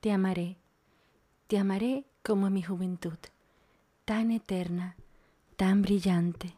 Te 0.00 0.12
amaré, 0.12 0.56
te 1.46 1.58
amaré 1.58 2.06
como 2.22 2.48
mi 2.48 2.62
juventud, 2.62 3.18
tan 4.06 4.30
eterna, 4.30 4.96
tan 5.56 5.82
brillante, 5.82 6.56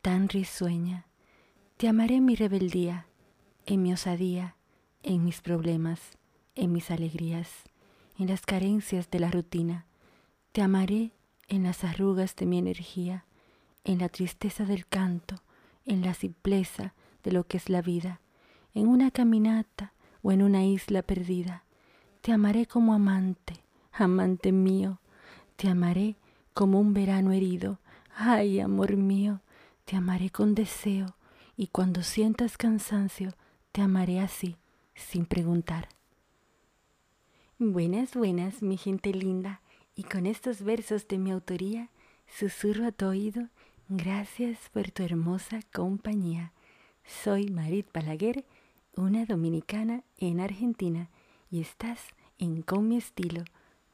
tan 0.00 0.30
risueña. 0.30 1.04
Te 1.76 1.86
amaré 1.88 2.14
en 2.14 2.24
mi 2.24 2.34
rebeldía, 2.34 3.04
en 3.66 3.82
mi 3.82 3.92
osadía, 3.92 4.56
en 5.02 5.22
mis 5.22 5.42
problemas, 5.42 6.00
en 6.54 6.72
mis 6.72 6.90
alegrías, 6.90 7.50
en 8.18 8.28
las 8.28 8.46
carencias 8.46 9.10
de 9.10 9.20
la 9.20 9.30
rutina. 9.30 9.84
Te 10.52 10.62
amaré 10.62 11.12
en 11.46 11.64
las 11.64 11.84
arrugas 11.84 12.36
de 12.36 12.46
mi 12.46 12.56
energía, 12.56 13.26
en 13.84 13.98
la 13.98 14.08
tristeza 14.08 14.64
del 14.64 14.86
canto, 14.86 15.34
en 15.84 16.00
la 16.00 16.14
simpleza 16.14 16.94
de 17.22 17.32
lo 17.32 17.44
que 17.44 17.58
es 17.58 17.68
la 17.68 17.82
vida, 17.82 18.22
en 18.72 18.88
una 18.88 19.10
caminata 19.10 19.92
o 20.22 20.32
en 20.32 20.40
una 20.40 20.64
isla 20.64 21.02
perdida. 21.02 21.64
Te 22.28 22.34
amaré 22.34 22.66
como 22.66 22.92
amante, 22.92 23.54
amante 23.90 24.52
mío, 24.52 25.00
te 25.56 25.66
amaré 25.66 26.16
como 26.52 26.78
un 26.78 26.92
verano 26.92 27.32
herido. 27.32 27.78
Ay, 28.14 28.60
amor 28.60 28.98
mío, 28.98 29.40
te 29.86 29.96
amaré 29.96 30.28
con 30.28 30.54
deseo 30.54 31.16
y 31.56 31.68
cuando 31.68 32.02
sientas 32.02 32.58
cansancio, 32.58 33.32
te 33.72 33.80
amaré 33.80 34.20
así, 34.20 34.56
sin 34.94 35.24
preguntar. 35.24 35.88
Buenas, 37.58 38.14
buenas, 38.14 38.60
mi 38.60 38.76
gente 38.76 39.14
linda, 39.14 39.62
y 39.96 40.02
con 40.02 40.26
estos 40.26 40.60
versos 40.60 41.08
de 41.08 41.16
mi 41.16 41.30
autoría, 41.30 41.88
susurro 42.26 42.88
a 42.88 42.92
tu 42.92 43.06
oído, 43.06 43.48
gracias 43.88 44.68
por 44.70 44.90
tu 44.90 45.02
hermosa 45.02 45.60
compañía. 45.72 46.52
Soy 47.06 47.48
Marit 47.48 47.90
Balaguer, 47.90 48.44
una 48.96 49.24
dominicana 49.24 50.04
en 50.18 50.40
Argentina, 50.40 51.08
y 51.50 51.62
estás 51.62 51.98
en 52.38 52.62
Con 52.62 52.88
mi 52.88 52.96
estilo, 52.96 53.44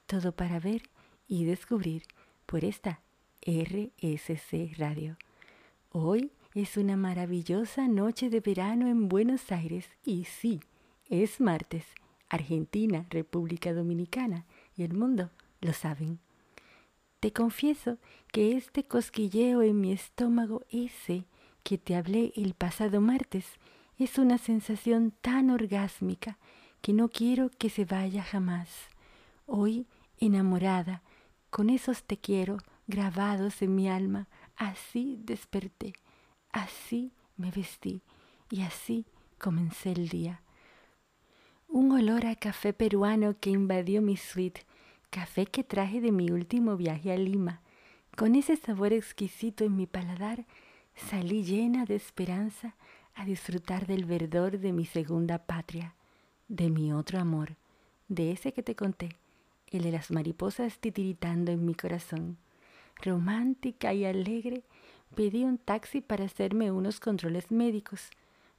todo 0.07 0.33
para 0.33 0.61
ver 0.61 0.83
y 1.27 1.45
descubrir 1.45 2.03
por 2.47 2.64
esta 2.64 3.01
RSC 3.42 4.75
Radio. 4.77 5.17
Hoy 5.91 6.31
es 6.55 6.77
una 6.77 6.97
maravillosa 6.97 7.89
noche 7.89 8.31
de 8.31 8.41
verano 8.41 8.86
en 8.86 9.09
Buenos 9.09 9.51
Aires 9.51 9.89
y 10.05 10.25
sí, 10.25 10.61
es 11.09 11.41
martes. 11.41 11.84
Argentina, 12.28 13.06
República 13.11 13.73
Dominicana 13.73 14.45
y 14.77 14.83
el 14.83 14.95
mundo 14.95 15.31
lo 15.61 15.73
saben. 15.73 16.19
Te 17.20 17.33
confieso 17.33 17.98
que 18.33 18.56
este 18.56 18.84
cosquilleo 18.84 19.62
en 19.62 19.81
mi 19.81 19.92
estómago 19.92 20.62
ese 20.69 21.25
que 21.62 21.79
te 21.79 21.95
hablé 21.95 22.33
el 22.36 22.55
pasado 22.55 23.01
martes 23.01 23.47
es 23.98 24.19
una 24.19 24.39
sensación 24.39 25.12
tan 25.20 25.51
orgásmica 25.51 26.39
que 26.84 26.92
no 26.92 27.08
quiero 27.08 27.48
que 27.48 27.70
se 27.70 27.86
vaya 27.86 28.22
jamás. 28.22 28.68
Hoy, 29.46 29.86
enamorada, 30.18 31.02
con 31.48 31.70
esos 31.70 32.02
te 32.02 32.18
quiero 32.18 32.58
grabados 32.86 33.62
en 33.62 33.74
mi 33.74 33.88
alma, 33.88 34.28
así 34.54 35.18
desperté, 35.24 35.94
así 36.52 37.10
me 37.38 37.50
vestí 37.50 38.02
y 38.50 38.60
así 38.60 39.06
comencé 39.38 39.92
el 39.92 40.10
día. 40.10 40.42
Un 41.68 41.90
olor 41.90 42.27
a 42.27 42.36
café 42.36 42.74
peruano 42.74 43.34
que 43.40 43.48
invadió 43.48 44.02
mi 44.02 44.18
suite, 44.18 44.66
café 45.08 45.46
que 45.46 45.64
traje 45.64 46.02
de 46.02 46.12
mi 46.12 46.30
último 46.30 46.77
viaje 46.77 47.12
a 47.12 47.16
Lima. 47.16 47.62
Con 48.14 48.34
ese 48.34 48.56
sabor 48.56 48.92
exquisito 48.92 49.64
en 49.64 49.74
mi 49.74 49.86
paladar, 49.86 50.44
salí 50.94 51.44
llena 51.44 51.86
de 51.86 51.94
esperanza 51.94 52.77
a 53.14 53.24
disfrutar 53.24 53.86
del 53.86 54.05
verdor 54.05 54.58
de 54.58 54.74
mi 54.74 54.84
segunda 54.84 55.38
patria 55.38 55.94
de 56.55 56.70
mi 56.70 56.92
otro 56.92 57.19
amor, 57.19 57.56
de 58.08 58.30
ese 58.30 58.52
que 58.52 58.62
te 58.62 58.77
conté, 58.77 59.16
el 59.72 59.83
de 59.83 59.91
las 59.91 60.12
mariposas 60.12 60.78
titiritando 60.78 61.50
en 61.50 61.66
mi 61.66 61.74
corazón. 61.74 62.36
Romántica 63.02 63.92
y 63.92 64.05
alegre, 64.05 64.62
pedí 65.16 65.42
un 65.42 65.58
taxi 65.58 66.01
para 66.01 66.24
hacerme 66.24 66.70
unos 66.70 67.01
controles 67.01 67.51
médicos, 67.51 68.08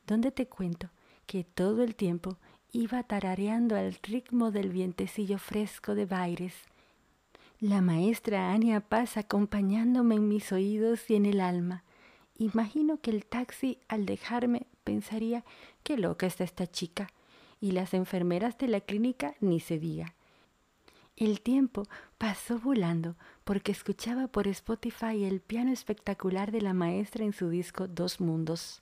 donde 0.06 0.32
te 0.32 0.46
cuento 0.48 0.90
que 1.26 1.46
todo 1.46 1.84
el 1.84 1.96
tiempo 1.96 2.38
iba 2.74 3.02
tarareando 3.04 3.78
al 3.78 3.94
ritmo 4.04 4.52
del 4.52 4.72
vientecillo 4.72 5.38
fresco 5.38 5.96
de 5.96 6.06
Baires. 6.06 6.56
La 7.62 7.80
maestra 7.80 8.52
Ania 8.52 8.82
Paz 8.82 9.16
acompañándome 9.16 10.16
en 10.16 10.28
mis 10.28 10.52
oídos 10.52 11.10
y 11.10 11.16
en 11.16 11.26
el 11.26 11.40
alma. 11.40 11.84
Imagino 12.38 13.00
que 13.00 13.12
el 13.12 13.26
taxi 13.26 13.80
al 13.88 14.06
dejarme 14.06 14.68
pensaría 14.84 15.46
qué 15.84 15.98
loca 15.98 16.28
está 16.28 16.44
esta 16.44 16.68
chica 16.68 17.08
y 17.60 17.72
las 17.72 17.94
enfermeras 17.94 18.58
de 18.58 18.68
la 18.68 18.82
clínica 18.82 19.36
ni 19.40 19.60
se 19.60 19.80
diga. 19.80 20.16
El 21.18 21.40
tiempo 21.40 21.88
pasó 22.18 22.60
volando 22.60 23.16
porque 23.46 23.72
escuchaba 23.72 24.28
por 24.28 24.48
Spotify 24.48 25.24
el 25.24 25.40
piano 25.40 25.72
espectacular 25.72 26.52
de 26.52 26.62
la 26.62 26.74
maestra 26.74 27.24
en 27.24 27.32
su 27.32 27.50
disco 27.50 27.88
Dos 27.88 28.20
Mundos. 28.20 28.82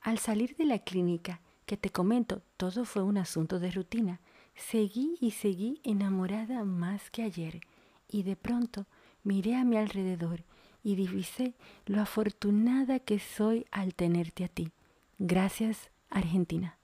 Al 0.00 0.18
salir 0.18 0.56
de 0.56 0.66
la 0.66 0.78
clínica, 0.78 1.40
que 1.66 1.76
te 1.76 1.90
comento, 1.90 2.42
todo 2.56 2.84
fue 2.84 3.02
un 3.02 3.18
asunto 3.18 3.58
de 3.58 3.70
rutina, 3.70 4.20
seguí 4.54 5.16
y 5.20 5.32
seguí 5.32 5.80
enamorada 5.84 6.64
más 6.64 7.10
que 7.10 7.22
ayer, 7.22 7.60
y 8.08 8.22
de 8.22 8.36
pronto 8.36 8.86
miré 9.22 9.56
a 9.56 9.64
mi 9.64 9.76
alrededor 9.76 10.44
y 10.82 10.94
divisé 10.94 11.54
lo 11.86 12.00
afortunada 12.00 13.00
que 13.00 13.18
soy 13.18 13.66
al 13.70 13.94
tenerte 13.94 14.44
a 14.44 14.48
ti. 14.48 14.72
Gracias, 15.18 15.90
Argentina. 16.08 16.79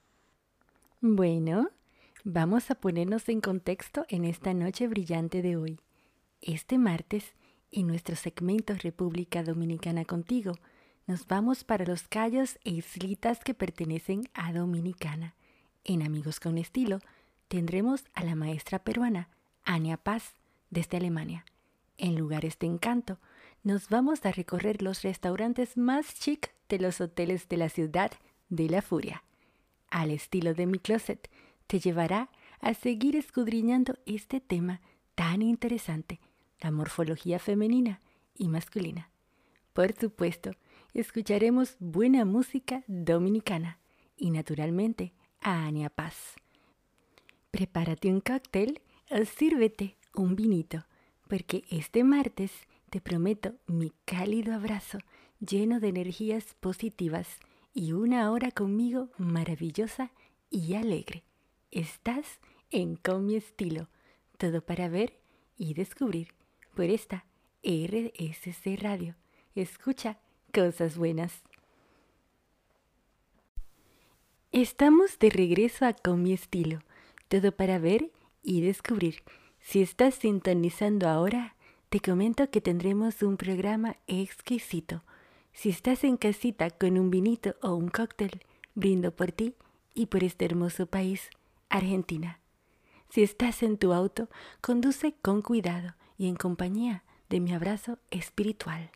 Bueno, 1.09 1.69
vamos 2.25 2.69
a 2.69 2.75
ponernos 2.75 3.29
en 3.29 3.39
contexto 3.39 4.05
en 4.09 4.25
esta 4.25 4.53
noche 4.53 4.89
brillante 4.89 5.41
de 5.41 5.55
hoy. 5.55 5.79
Este 6.41 6.77
martes, 6.77 7.33
en 7.71 7.87
nuestro 7.87 8.17
segmento 8.17 8.73
República 8.73 9.41
Dominicana 9.41 10.03
contigo, 10.03 10.55
nos 11.05 11.25
vamos 11.25 11.63
para 11.63 11.85
los 11.85 12.09
callos 12.09 12.59
e 12.65 12.71
islitas 12.71 13.39
que 13.39 13.53
pertenecen 13.53 14.27
a 14.33 14.51
Dominicana. 14.51 15.33
En 15.85 16.03
Amigos 16.03 16.41
con 16.41 16.57
Estilo 16.57 16.99
tendremos 17.47 18.03
a 18.13 18.25
la 18.25 18.35
maestra 18.35 18.79
peruana 18.79 19.29
Ania 19.63 19.95
Paz 19.95 20.33
desde 20.71 20.97
Alemania. 20.97 21.45
En 21.97 22.17
lugares 22.17 22.59
de 22.59 22.67
encanto, 22.67 23.17
nos 23.63 23.87
vamos 23.87 24.25
a 24.25 24.33
recorrer 24.33 24.81
los 24.81 25.03
restaurantes 25.03 25.77
más 25.77 26.15
chic 26.15 26.53
de 26.67 26.79
los 26.79 26.99
hoteles 26.99 27.47
de 27.47 27.55
la 27.55 27.69
ciudad 27.69 28.11
de 28.49 28.67
la 28.67 28.81
furia 28.81 29.23
al 29.89 30.11
estilo 30.11 30.53
de 30.53 30.65
mi 30.65 30.79
closet, 30.79 31.29
te 31.67 31.79
llevará 31.79 32.29
a 32.59 32.73
seguir 32.73 33.15
escudriñando 33.15 33.97
este 34.05 34.39
tema 34.39 34.81
tan 35.15 35.41
interesante, 35.41 36.19
la 36.61 36.71
morfología 36.71 37.39
femenina 37.39 38.01
y 38.35 38.47
masculina. 38.47 39.09
Por 39.73 39.93
supuesto, 39.93 40.51
escucharemos 40.93 41.75
buena 41.79 42.25
música 42.25 42.83
dominicana 42.87 43.79
y 44.17 44.31
naturalmente 44.31 45.13
a 45.41 45.65
Ania 45.65 45.89
Paz. 45.89 46.35
Prepárate 47.51 48.09
un 48.09 48.21
cóctel 48.21 48.81
o 49.09 49.23
sírvete 49.25 49.97
un 50.15 50.35
vinito, 50.35 50.85
porque 51.27 51.63
este 51.69 52.03
martes 52.03 52.51
te 52.89 53.01
prometo 53.01 53.53
mi 53.67 53.91
cálido 54.05 54.53
abrazo 54.53 54.99
lleno 55.39 55.79
de 55.79 55.89
energías 55.89 56.55
positivas 56.59 57.27
y 57.77 57.91
una 57.91 58.31
hora 58.31 58.49
conmigo 58.49 59.09
maravillosa 59.19 60.11
y 60.49 60.73
alegre. 60.73 61.23
Estás 61.69 62.39
en 62.71 62.95
Con 62.95 63.27
mi 63.27 63.35
estilo, 63.35 63.87
todo 64.39 64.61
para 64.61 64.89
ver 64.89 65.19
y 65.59 65.75
descubrir 65.75 66.33
por 66.73 66.85
esta 66.85 67.25
RSC 67.61 68.81
Radio. 68.81 69.13
Escucha 69.53 70.17
cosas 70.51 70.97
buenas. 70.97 71.43
Estamos 74.51 75.19
de 75.19 75.29
regreso 75.29 75.85
a 75.85 75.93
Con 75.93 76.23
mi 76.23 76.33
estilo, 76.33 76.79
todo 77.27 77.51
para 77.51 77.77
ver 77.77 78.11
y 78.41 78.61
descubrir. 78.61 79.21
Si 79.59 79.83
estás 79.83 80.15
sintonizando 80.15 81.07
ahora, 81.07 81.55
te 81.89 81.99
comento 81.99 82.49
que 82.49 82.59
tendremos 82.59 83.21
un 83.21 83.37
programa 83.37 83.97
exquisito 84.07 85.03
si 85.57 85.69
estás 85.69 86.03
en 86.03 86.17
casita 86.17 86.69
con 86.69 86.99
un 86.99 87.09
vinito 87.09 87.55
o 87.63 87.73
un 87.73 87.87
cóctel, 87.87 88.41
brindo 88.75 89.11
por 89.15 89.31
ti 89.31 89.55
y 89.95 90.05
por 90.05 90.23
este 90.23 90.45
hermoso 90.45 90.85
país, 90.85 91.31
Argentina. 91.67 92.39
Si 93.09 93.23
estás 93.23 93.63
en 93.63 93.79
tu 93.79 93.91
auto, 93.91 94.29
conduce 94.61 95.15
con 95.23 95.41
cuidado 95.41 95.95
y 96.15 96.27
en 96.27 96.35
compañía 96.35 97.03
de 97.29 97.39
mi 97.39 97.53
abrazo 97.53 97.97
espiritual. 98.11 98.91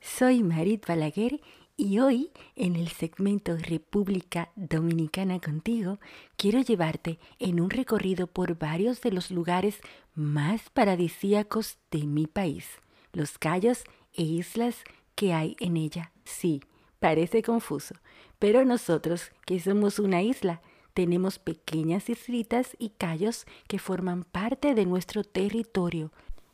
Soy 0.00 0.42
Marit 0.42 0.86
Balaguer 0.86 1.42
y 1.76 1.98
hoy, 1.98 2.30
en 2.56 2.74
el 2.74 2.88
segmento 2.88 3.58
República 3.58 4.52
Dominicana 4.56 5.40
contigo, 5.40 6.00
quiero 6.38 6.62
llevarte 6.62 7.18
en 7.38 7.60
un 7.60 7.68
recorrido 7.68 8.28
por 8.28 8.58
varios 8.58 9.02
de 9.02 9.12
los 9.12 9.30
lugares 9.30 9.78
más 10.14 10.70
paradisíacos 10.70 11.76
de 11.90 12.06
mi 12.06 12.26
país, 12.26 12.66
los 13.12 13.36
callos 13.36 13.84
e 14.14 14.22
islas 14.22 14.84
que 15.20 15.34
hay 15.34 15.54
en 15.60 15.76
ella. 15.76 16.12
Sí, 16.24 16.62
parece 16.98 17.42
confuso, 17.42 17.94
pero 18.38 18.64
nosotros, 18.64 19.32
que 19.44 19.60
somos 19.60 19.98
una 19.98 20.22
isla, 20.22 20.62
tenemos 20.94 21.38
pequeñas 21.38 22.08
islitas 22.08 22.74
y 22.78 22.88
cayos 22.88 23.44
que 23.68 23.78
forman 23.78 24.24
parte 24.24 24.74
de 24.74 24.86
nuestro 24.86 25.22
territorio 25.22 26.10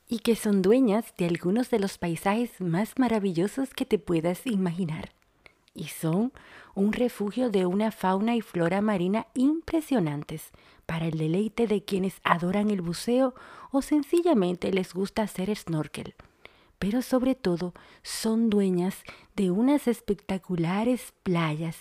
y 0.08 0.18
que 0.18 0.34
son 0.34 0.62
dueñas 0.62 1.14
de 1.16 1.26
algunos 1.26 1.70
de 1.70 1.78
los 1.78 1.96
paisajes 1.96 2.60
más 2.60 2.94
maravillosos 2.98 3.72
que 3.72 3.86
te 3.86 4.00
puedas 4.00 4.44
imaginar. 4.48 5.12
Y 5.72 5.84
son 5.84 6.32
un 6.74 6.92
refugio 6.92 7.50
de 7.50 7.66
una 7.66 7.92
fauna 7.92 8.34
y 8.34 8.40
flora 8.40 8.80
marina 8.80 9.28
impresionantes 9.34 10.50
para 10.86 11.06
el 11.06 11.18
deleite 11.18 11.68
de 11.68 11.84
quienes 11.84 12.16
adoran 12.24 12.72
el 12.72 12.82
buceo 12.82 13.32
o 13.70 13.80
sencillamente 13.80 14.72
les 14.72 14.92
gusta 14.92 15.22
hacer 15.22 15.54
snorkel. 15.54 16.16
Pero 16.78 17.02
sobre 17.02 17.34
todo 17.34 17.72
son 18.02 18.50
dueñas 18.50 19.02
de 19.34 19.50
unas 19.50 19.88
espectaculares 19.88 21.14
playas, 21.22 21.78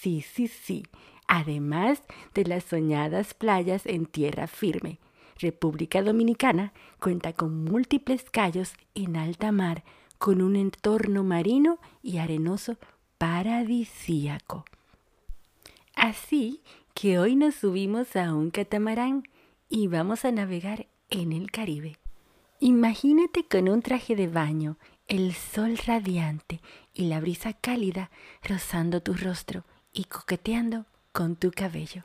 sí, 0.00 0.22
sí, 0.22 0.48
sí, 0.48 0.84
además 1.26 2.02
de 2.34 2.44
las 2.44 2.64
soñadas 2.64 3.34
playas 3.34 3.86
en 3.86 4.06
tierra 4.06 4.46
firme. 4.46 4.98
República 5.38 6.02
Dominicana 6.02 6.72
cuenta 7.00 7.32
con 7.32 7.64
múltiples 7.64 8.24
callos 8.30 8.74
en 8.94 9.16
alta 9.16 9.52
mar, 9.52 9.84
con 10.18 10.40
un 10.40 10.56
entorno 10.56 11.24
marino 11.24 11.78
y 12.02 12.18
arenoso 12.18 12.78
paradisíaco. 13.18 14.64
Así 15.94 16.62
que 16.94 17.18
hoy 17.18 17.36
nos 17.36 17.56
subimos 17.56 18.16
a 18.16 18.34
un 18.34 18.50
catamarán 18.50 19.24
y 19.68 19.88
vamos 19.88 20.24
a 20.24 20.32
navegar 20.32 20.86
en 21.10 21.32
el 21.32 21.50
Caribe. 21.50 21.98
Imagínate 22.60 23.44
con 23.44 23.68
un 23.68 23.82
traje 23.82 24.16
de 24.16 24.28
baño, 24.28 24.78
el 25.08 25.34
sol 25.34 25.76
radiante 25.76 26.60
y 26.94 27.04
la 27.04 27.20
brisa 27.20 27.52
cálida 27.52 28.10
rozando 28.42 29.02
tu 29.02 29.12
rostro 29.12 29.64
y 29.92 30.04
coqueteando 30.04 30.86
con 31.12 31.36
tu 31.36 31.50
cabello. 31.50 32.04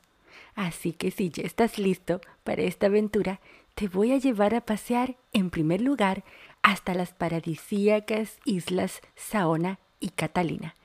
Así 0.56 0.92
que 0.92 1.10
si 1.12 1.30
ya 1.30 1.44
estás 1.44 1.78
listo 1.78 2.20
para 2.44 2.64
esta 2.64 2.88
aventura, 2.88 3.40
te 3.76 3.88
voy 3.88 4.12
a 4.12 4.18
llevar 4.18 4.54
a 4.54 4.62
pasear 4.62 5.16
en 5.32 5.50
primer 5.50 5.80
lugar 5.80 6.26
hasta 6.64 6.94
las 6.94 7.14
paradisíacas 7.14 8.38
islas 8.44 9.00
Saona 9.16 9.80
y 10.02 10.10
Catalina, 10.10 10.76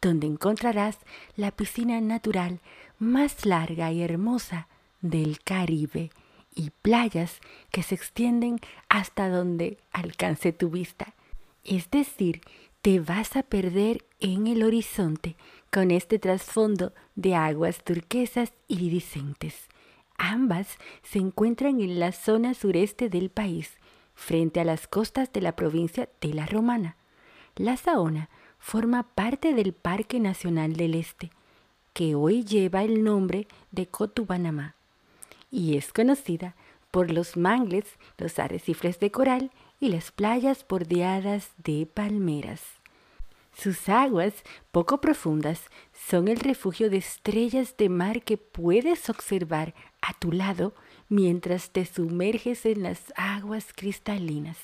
donde 0.00 0.26
encontrarás 0.26 0.98
la 1.36 1.50
piscina 1.50 2.00
natural 2.00 2.60
más 2.98 3.44
larga 3.44 3.92
y 3.92 4.02
hermosa 4.02 4.66
del 5.02 5.40
Caribe 5.40 6.10
y 6.54 6.70
playas 6.82 7.40
que 7.70 7.82
se 7.82 7.94
extienden 7.94 8.58
hasta 8.88 9.28
donde 9.28 9.78
alcance 9.92 10.52
tu 10.52 10.70
vista. 10.70 11.14
Es 11.64 11.90
decir, 11.90 12.40
te 12.82 13.00
vas 13.00 13.36
a 13.36 13.42
perder 13.42 14.04
en 14.20 14.46
el 14.46 14.62
horizonte 14.62 15.36
con 15.70 15.90
este 15.90 16.18
trasfondo 16.18 16.92
de 17.14 17.34
aguas 17.34 17.84
turquesas 17.84 18.52
iridiscentes. 18.68 19.68
Ambas 20.16 20.78
se 21.02 21.18
encuentran 21.18 21.80
en 21.80 22.00
la 22.00 22.12
zona 22.12 22.54
sureste 22.54 23.08
del 23.08 23.30
país, 23.30 23.78
frente 24.14 24.60
a 24.60 24.64
las 24.64 24.86
costas 24.86 25.32
de 25.32 25.40
la 25.40 25.56
provincia 25.56 26.08
de 26.20 26.34
La 26.34 26.46
Romana. 26.46 26.96
La 27.56 27.76
Saona 27.76 28.28
forma 28.58 29.02
parte 29.02 29.54
del 29.54 29.72
Parque 29.72 30.20
Nacional 30.20 30.74
del 30.74 30.94
Este, 30.94 31.30
que 31.94 32.14
hoy 32.14 32.44
lleva 32.44 32.82
el 32.82 33.02
nombre 33.02 33.48
de 33.70 33.86
Cotubanamá 33.86 34.76
y 35.50 35.76
es 35.76 35.92
conocida 35.92 36.56
por 36.90 37.10
los 37.10 37.36
mangles, 37.36 37.86
los 38.18 38.38
arrecifes 38.38 38.98
de 38.98 39.10
coral 39.10 39.50
y 39.78 39.88
las 39.88 40.10
playas 40.10 40.66
bordeadas 40.68 41.50
de 41.56 41.86
palmeras. 41.86 42.62
Sus 43.52 43.88
aguas, 43.88 44.32
poco 44.70 45.00
profundas, 45.00 45.62
son 45.92 46.28
el 46.28 46.38
refugio 46.38 46.88
de 46.88 46.98
estrellas 46.98 47.76
de 47.76 47.88
mar 47.88 48.22
que 48.22 48.36
puedes 48.38 49.10
observar 49.10 49.74
a 50.00 50.14
tu 50.14 50.32
lado 50.32 50.74
mientras 51.08 51.70
te 51.70 51.84
sumerges 51.84 52.64
en 52.64 52.82
las 52.82 53.12
aguas 53.16 53.72
cristalinas. 53.74 54.56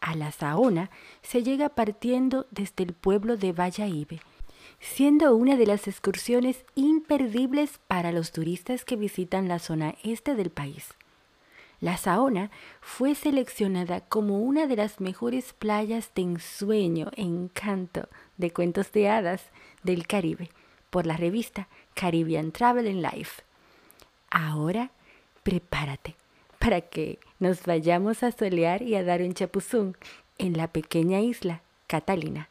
A 0.00 0.14
la 0.14 0.32
Saona 0.32 0.90
se 1.22 1.42
llega 1.42 1.70
partiendo 1.70 2.46
desde 2.50 2.84
el 2.84 2.92
pueblo 2.92 3.36
de 3.36 3.52
Valladolid, 3.52 4.20
siendo 4.84 5.34
una 5.34 5.56
de 5.56 5.66
las 5.66 5.88
excursiones 5.88 6.64
imperdibles 6.74 7.80
para 7.88 8.12
los 8.12 8.32
turistas 8.32 8.84
que 8.84 8.96
visitan 8.96 9.48
la 9.48 9.58
zona 9.58 9.94
este 10.04 10.34
del 10.34 10.50
país. 10.50 10.94
La 11.80 11.96
Saona 11.96 12.50
fue 12.80 13.14
seleccionada 13.14 14.02
como 14.02 14.38
una 14.38 14.66
de 14.66 14.76
las 14.76 15.00
mejores 15.00 15.54
playas 15.54 16.10
de 16.14 16.22
ensueño, 16.22 17.10
encanto, 17.16 18.08
de 18.36 18.52
cuentos 18.52 18.92
de 18.92 19.08
hadas 19.08 19.50
del 19.82 20.06
Caribe 20.06 20.50
por 20.90 21.06
la 21.06 21.16
revista 21.16 21.66
Caribbean 21.94 22.52
Travel 22.52 22.86
and 22.86 23.02
Life. 23.02 23.42
Ahora, 24.30 24.90
prepárate 25.42 26.14
para 26.58 26.82
que 26.82 27.18
nos 27.40 27.64
vayamos 27.64 28.22
a 28.22 28.32
solear 28.32 28.82
y 28.82 28.94
a 28.96 29.02
dar 29.02 29.22
un 29.22 29.34
chapuzón 29.34 29.96
en 30.38 30.56
la 30.56 30.68
pequeña 30.68 31.20
isla 31.20 31.62
Catalina 31.86 32.48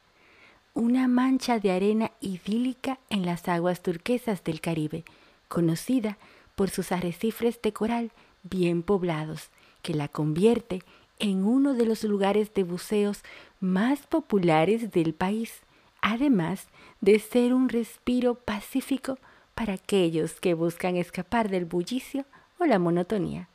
una 0.74 1.08
mancha 1.08 1.60
de 1.60 1.72
arena 1.72 2.12
idílica 2.20 3.00
en 3.10 3.26
las 3.26 3.48
aguas 3.48 3.82
turquesas 3.82 4.44
del 4.44 4.60
Caribe, 4.60 5.04
conocida 5.48 6.18
por 6.56 6.70
sus 6.70 6.92
arrecifes 6.92 7.62
de 7.62 7.74
coral 7.74 8.12
bien 8.44 8.82
poblados, 8.82 9.50
que 9.82 9.94
la 9.94 10.08
convierte 10.08 10.82
en 11.20 11.46
uno 11.46 11.74
de 11.74 11.86
los 11.86 12.04
lugares 12.04 12.54
de 12.54 12.64
buceos 12.64 13.22
más 13.60 14.08
populares 14.08 14.92
del 14.92 15.14
país, 15.14 15.62
además 16.02 16.68
de 17.02 17.20
ser 17.20 17.54
un 17.54 17.70
respiro 17.70 18.36
pacífico 18.36 19.20
para 19.54 19.74
aquellos 19.74 20.40
que 20.40 20.56
buscan 20.56 20.98
escapar 20.98 21.50
del 21.50 21.66
bullicio 21.66 22.26
o 22.60 22.66
la 22.66 22.80
monotonía. 22.80 23.48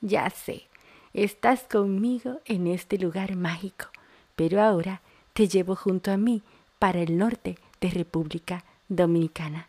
Ya 0.00 0.28
sé, 0.30 0.66
estás 1.14 1.62
conmigo 1.62 2.40
en 2.44 2.66
este 2.66 2.98
lugar 2.98 3.36
mágico, 3.36 3.86
pero 4.34 4.60
ahora 4.60 5.02
te 5.38 5.46
llevo 5.46 5.76
junto 5.76 6.10
a 6.10 6.16
mí 6.16 6.42
para 6.80 6.98
el 6.98 7.16
norte 7.16 7.60
de 7.80 7.90
República 7.90 8.64
Dominicana. 8.88 9.68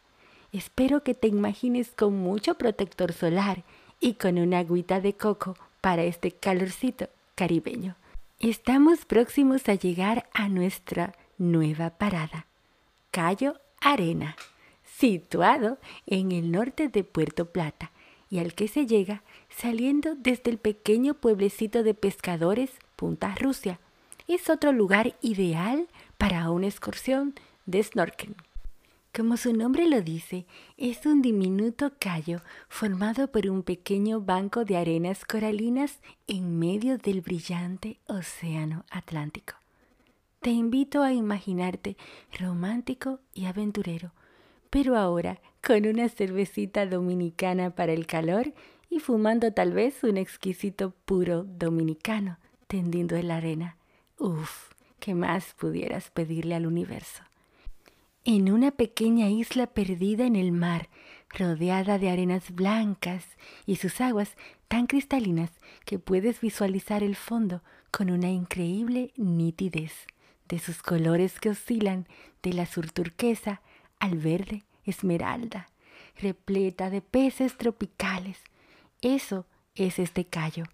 Espero 0.51 1.03
que 1.03 1.13
te 1.13 1.27
imagines 1.27 1.91
con 1.95 2.17
mucho 2.17 2.55
protector 2.55 3.13
solar 3.13 3.61
y 3.99 4.15
con 4.15 4.39
una 4.39 4.57
agüita 4.57 4.99
de 4.99 5.13
coco 5.13 5.55
para 5.79 6.01
este 6.01 6.31
calorcito 6.31 7.07
caribeño. 7.35 7.95
Estamos 8.39 9.05
próximos 9.05 9.69
a 9.69 9.75
llegar 9.75 10.27
a 10.33 10.49
nuestra 10.49 11.13
nueva 11.37 11.91
parada, 11.91 12.47
Cayo 13.11 13.53
Arena, 13.79 14.37
situado 14.83 15.77
en 16.07 16.31
el 16.31 16.51
norte 16.51 16.87
de 16.87 17.03
Puerto 17.03 17.45
Plata 17.45 17.91
y 18.31 18.39
al 18.39 18.55
que 18.55 18.67
se 18.67 18.87
llega 18.87 19.21
saliendo 19.55 20.15
desde 20.15 20.49
el 20.49 20.57
pequeño 20.57 21.13
pueblecito 21.13 21.83
de 21.83 21.93
pescadores 21.93 22.71
Punta 22.95 23.35
Rusia 23.35 23.79
es 24.29 24.47
otro 24.49 24.71
lugar 24.71 25.15
ideal 25.21 25.87
para 26.19 26.51
una 26.51 26.67
excursión 26.67 27.33
de 27.65 27.81
snorkeling. 27.81 28.35
Como 29.11 29.37
su 29.37 29.53
nombre 29.53 29.89
lo 29.89 30.01
dice, 30.01 30.45
es 30.77 31.03
un 31.07 31.23
diminuto 31.23 31.93
callo 31.97 32.41
formado 32.67 33.31
por 33.31 33.49
un 33.49 33.63
pequeño 33.63 34.21
banco 34.21 34.65
de 34.65 34.77
arenas 34.77 35.25
coralinas 35.25 35.97
en 36.27 36.59
medio 36.59 36.99
del 36.99 37.21
brillante 37.21 37.97
océano 38.05 38.85
Atlántico. 38.91 39.55
Te 40.41 40.51
invito 40.51 41.01
a 41.01 41.11
imaginarte 41.11 41.97
romántico 42.39 43.19
y 43.33 43.45
aventurero, 43.45 44.11
pero 44.69 44.95
ahora 44.95 45.41
con 45.65 45.87
una 45.87 46.07
cervecita 46.07 46.85
dominicana 46.85 47.71
para 47.71 47.93
el 47.93 48.05
calor 48.05 48.53
y 48.91 48.99
fumando 48.99 49.51
tal 49.53 49.73
vez 49.73 50.03
un 50.03 50.17
exquisito 50.17 50.93
puro 51.05 51.45
dominicano 51.45 52.37
tendiendo 52.67 53.15
en 53.15 53.27
la 53.27 53.37
arena. 53.37 53.78
Uf, 54.19 54.71
¿qué 54.99 55.15
más 55.15 55.53
pudieras 55.53 56.11
pedirle 56.11 56.53
al 56.53 56.67
universo? 56.67 57.23
En 58.25 58.51
una 58.51 58.71
pequeña 58.71 59.29
isla 59.29 59.65
perdida 59.67 60.25
en 60.25 60.35
el 60.35 60.51
mar, 60.51 60.89
rodeada 61.29 61.97
de 61.99 62.09
arenas 62.09 62.51
blancas 62.53 63.25
y 63.65 63.77
sus 63.77 64.01
aguas 64.01 64.35
tan 64.67 64.87
cristalinas 64.87 65.51
que 65.85 65.99
puedes 65.99 66.41
visualizar 66.41 67.01
el 67.01 67.15
fondo 67.15 67.63
con 67.91 68.11
una 68.11 68.29
increíble 68.29 69.13
nitidez, 69.15 69.93
de 70.49 70.59
sus 70.59 70.83
colores 70.83 71.39
que 71.39 71.51
oscilan 71.51 72.05
del 72.43 72.59
azul 72.59 72.91
turquesa 72.91 73.61
al 73.99 74.17
verde 74.17 74.63
esmeralda, 74.83 75.67
repleta 76.21 76.89
de 76.89 77.01
peces 77.01 77.55
tropicales. 77.55 78.37
Eso 79.01 79.45
es 79.75 79.97
este 79.97 80.25
callo. 80.25 80.65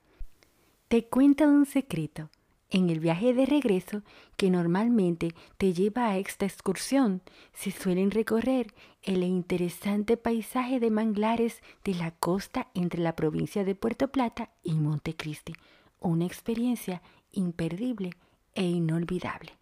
Te 0.88 1.06
cuento 1.06 1.44
un 1.44 1.68
secreto. 1.68 2.32
En 2.70 2.90
el 2.90 3.00
viaje 3.00 3.34
de 3.34 3.46
regreso, 3.46 4.02
que 4.38 4.50
normalmente 4.50 5.36
te 5.58 5.74
lleva 5.74 6.08
a 6.08 6.18
esta 6.18 6.46
excursión, 6.46 7.22
se 7.54 7.72
suelen 7.72 8.12
recorrer 8.12 8.74
el 9.04 9.24
interesante 9.24 10.18
paisaje 10.18 10.80
de 10.80 10.90
manglares 10.90 11.62
de 11.84 11.94
la 11.94 12.12
costa 12.12 12.68
entre 12.74 13.02
la 13.02 13.16
provincia 13.16 13.64
de 13.64 13.76
Puerto 13.76 14.08
Plata 14.08 14.50
y 14.64 14.74
Montecristi, 14.74 15.54
una 16.00 16.26
experiencia 16.26 17.02
imperdible 17.32 18.12
e 18.56 18.64
inolvidable. 18.64 19.54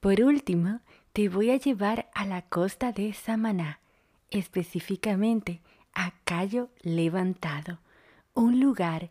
Por 0.00 0.22
último, 0.22 0.80
te 1.12 1.28
voy 1.28 1.50
a 1.50 1.56
llevar 1.56 2.08
a 2.14 2.24
la 2.24 2.42
costa 2.42 2.92
de 2.92 3.12
Samaná, 3.12 3.80
específicamente 4.30 5.60
a 5.94 6.12
Cayo 6.24 6.70
Levantado, 6.82 7.80
un 8.34 8.60
lugar 8.60 9.10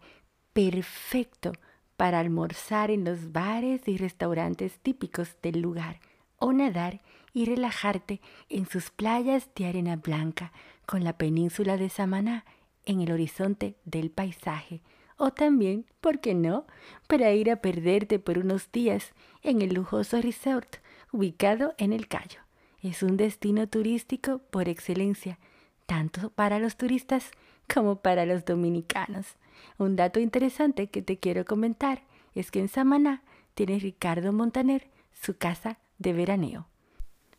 perfecto 0.54 1.52
para 1.98 2.20
almorzar 2.20 2.92
en 2.92 3.04
los 3.04 3.32
bares 3.32 3.88
y 3.88 3.98
restaurantes 3.98 4.80
típicos 4.80 5.36
del 5.42 5.60
lugar 5.60 6.00
o 6.38 6.54
nadar 6.54 7.02
y 7.34 7.46
relajarte 7.46 8.22
en 8.50 8.68
sus 8.68 8.92
playas 8.92 9.50
de 9.56 9.66
arena 9.66 9.96
blanca 9.98 10.54
con 10.86 11.04
la 11.04 11.18
península 11.18 11.76
de 11.78 11.90
Samaná 11.90 12.46
en 12.86 13.02
el 13.02 13.12
horizonte 13.12 13.76
del 13.84 14.12
paisaje. 14.12 14.82
O 15.18 15.32
también, 15.32 15.86
¿por 16.00 16.20
qué 16.20 16.36
no?, 16.36 16.68
para 17.08 17.32
ir 17.34 17.50
a 17.50 17.58
perderte 17.58 18.20
por 18.20 18.38
unos 18.38 18.72
días 18.72 19.14
en 19.42 19.62
el 19.64 19.74
lujoso 19.74 20.22
resort 20.22 20.78
ubicado 21.12 21.74
en 21.80 21.92
el 21.92 22.08
Cayo. 22.08 22.40
Es 22.82 23.02
un 23.02 23.18
destino 23.18 23.68
turístico 23.68 24.40
por 24.52 24.70
excelencia, 24.70 25.40
tanto 25.88 26.30
para 26.30 26.60
los 26.60 26.78
turistas 26.78 27.32
como 27.74 28.02
para 28.02 28.26
los 28.28 28.46
dominicanos. 28.46 29.36
Un 29.78 29.96
dato 29.96 30.20
interesante 30.20 30.88
que 30.88 31.02
te 31.02 31.18
quiero 31.18 31.46
comentar 31.46 32.04
es 32.36 32.52
que 32.52 32.60
en 32.60 32.68
Samaná 32.68 33.24
tiene 33.56 33.80
Ricardo 33.80 34.34
Montaner 34.34 34.88
su 35.14 35.38
casa 35.38 35.80
de 35.98 36.14
veraneo. 36.14 36.68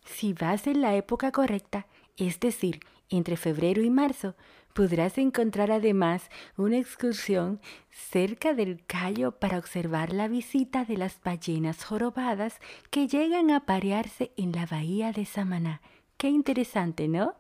Si 0.05 0.33
vas 0.33 0.67
en 0.67 0.81
la 0.81 0.97
época 0.97 1.33
correcta, 1.33 1.87
es 2.17 2.41
decir, 2.41 2.81
entre 3.11 3.37
febrero 3.37 3.83
y 3.83 3.91
marzo, 3.91 4.35
podrás 4.73 5.19
encontrar 5.19 5.71
además 5.71 6.31
una 6.57 6.79
excursión 6.79 7.61
cerca 7.91 8.55
del 8.55 8.85
Cayo 8.87 9.33
para 9.33 9.59
observar 9.59 10.13
la 10.13 10.29
visita 10.29 10.85
de 10.85 10.97
las 10.97 11.21
ballenas 11.23 11.85
jorobadas 11.85 12.59
que 12.91 13.09
llegan 13.09 13.51
a 13.51 13.67
parearse 13.67 14.33
en 14.37 14.53
la 14.53 14.67
bahía 14.67 15.13
de 15.13 15.25
Samaná. 15.25 15.81
Qué 16.17 16.29
interesante, 16.29 17.09
¿no? 17.09 17.35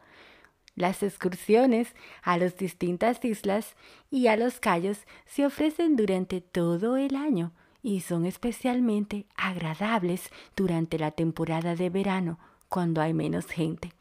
Las 0.78 1.02
excursiones 1.02 1.92
a 2.22 2.38
las 2.38 2.56
distintas 2.56 3.24
islas 3.24 3.74
y 4.12 4.28
a 4.28 4.36
los 4.36 4.60
cayos 4.60 4.98
se 5.26 5.44
ofrecen 5.44 5.96
durante 5.96 6.40
todo 6.40 6.96
el 6.96 7.16
año 7.16 7.50
y 7.82 8.02
son 8.02 8.24
especialmente 8.24 9.26
agradables 9.34 10.30
durante 10.54 10.96
la 10.96 11.10
temporada 11.10 11.74
de 11.74 11.90
verano, 11.90 12.38
cuando 12.68 13.00
hay 13.00 13.12
menos 13.12 13.46
gente. 13.46 13.92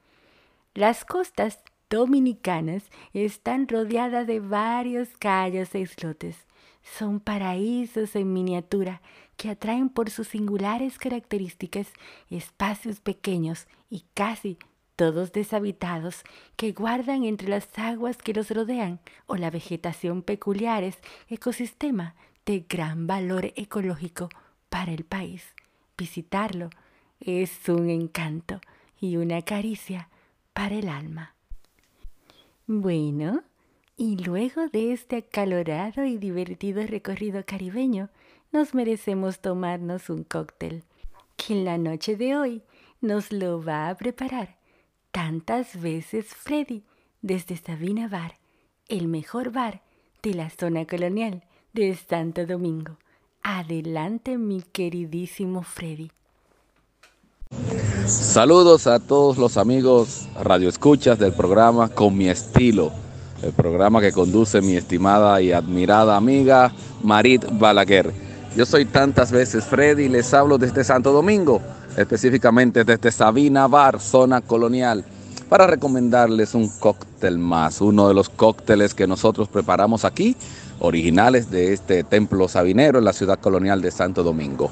Las 0.76 1.04
costas 1.04 1.64
dominicanas 1.90 2.84
están 3.12 3.68
rodeadas 3.68 4.28
de 4.28 4.40
varios 4.40 5.10
callos 5.18 5.74
e 5.74 5.80
islotes. 5.80 6.46
Son 6.84 7.20
paraísos 7.20 8.16
en 8.16 8.34
miniatura 8.34 9.02
que 9.36 9.50
atraen 9.50 9.90
por 9.90 10.12
sus 10.12 10.28
singulares 10.28 11.00
características 11.00 11.88
espacios 12.30 13.00
pequeños 13.00 13.68
y 13.90 14.06
casi 14.14 14.60
todos 14.98 15.32
deshabitados 15.32 16.24
que 16.58 16.74
guardan 16.74 17.24
entre 17.24 17.48
las 17.48 17.70
aguas 17.78 18.18
que 18.18 18.34
los 18.34 18.50
rodean 18.50 19.00
o 19.28 19.38
la 19.38 19.52
vegetación 19.52 20.24
peculiares 20.24 20.98
ecosistema 21.30 22.16
de 22.46 22.66
gran 22.68 23.06
valor 23.06 23.54
ecológico 23.56 24.28
para 24.70 24.92
el 24.92 25.06
país. 25.06 25.54
Visitarlo 25.98 26.72
es 27.20 27.70
un 27.70 27.90
encanto 27.90 28.60
y 29.00 29.18
una 29.18 29.44
caricia 29.44 30.10
para 30.54 30.76
el 30.76 30.90
alma. 30.90 31.36
Bueno, 32.66 33.44
y 33.98 34.18
luego 34.18 34.68
de 34.68 34.94
este 34.94 35.18
acalorado 35.18 36.06
y 36.06 36.18
divertido 36.18 36.86
recorrido 36.86 37.46
caribeño, 37.46 38.10
nos 38.52 38.74
merecemos 38.74 39.42
tomarnos 39.42 40.10
un 40.10 40.24
cóctel, 40.24 40.84
que 41.36 41.54
en 41.54 41.66
la 41.66 41.78
noche 41.78 42.16
de 42.16 42.36
hoy 42.36 42.64
nos 43.00 43.32
lo 43.32 43.64
va 43.64 43.90
a 43.90 43.96
preparar 43.96 44.57
tantas 45.18 45.82
veces 45.82 46.28
Freddy 46.28 46.84
desde 47.24 47.58
Sabina 47.58 48.08
Bar, 48.08 48.36
el 48.88 49.08
mejor 49.08 49.52
bar 49.52 49.82
de 50.22 50.36
la 50.36 50.52
zona 50.52 50.86
colonial 50.86 51.44
de 51.74 51.98
Santo 52.08 52.46
Domingo. 52.46 52.98
Adelante 53.42 54.38
mi 54.38 54.62
queridísimo 54.62 55.64
Freddy. 55.64 56.12
Saludos 58.06 58.86
a 58.86 59.00
todos 59.00 59.40
los 59.40 59.58
amigos 59.58 60.30
radioescuchas 60.40 61.18
del 61.18 61.34
programa 61.34 61.90
Con 61.90 62.16
mi 62.16 62.30
estilo, 62.30 62.92
el 63.42 63.54
programa 63.54 64.00
que 64.00 64.12
conduce 64.12 64.62
mi 64.62 64.76
estimada 64.76 65.42
y 65.42 65.52
admirada 65.52 66.16
amiga 66.16 66.72
Marit 67.02 67.44
Balaguer. 67.54 68.14
Yo 68.56 68.68
soy 68.68 68.86
tantas 68.86 69.32
veces 69.32 69.66
Freddy 69.66 70.04
y 70.04 70.10
les 70.10 70.32
hablo 70.36 70.60
desde 70.60 70.84
Santo 70.84 71.12
Domingo, 71.12 71.60
específicamente 71.98 72.84
desde 72.84 73.12
Sabina 73.12 73.68
Bar, 73.68 74.00
zona 74.00 74.42
colonial, 74.42 75.04
para 75.50 75.66
recomendarles 75.66 76.54
un 76.54 76.70
cóctel 76.70 77.38
más, 77.38 77.82
uno 77.82 78.08
de 78.08 78.14
los 78.14 78.30
cócteles 78.30 78.94
que 78.94 79.08
nosotros 79.08 79.48
preparamos 79.48 80.06
aquí, 80.06 80.36
originales 80.80 81.50
de 81.50 81.74
este 81.74 82.04
templo 82.04 82.48
sabinero 82.48 83.00
en 83.00 83.06
la 83.06 83.14
ciudad 83.14 83.40
colonial 83.40 83.82
de 83.82 83.92
Santo 83.92 84.24
Domingo. 84.24 84.70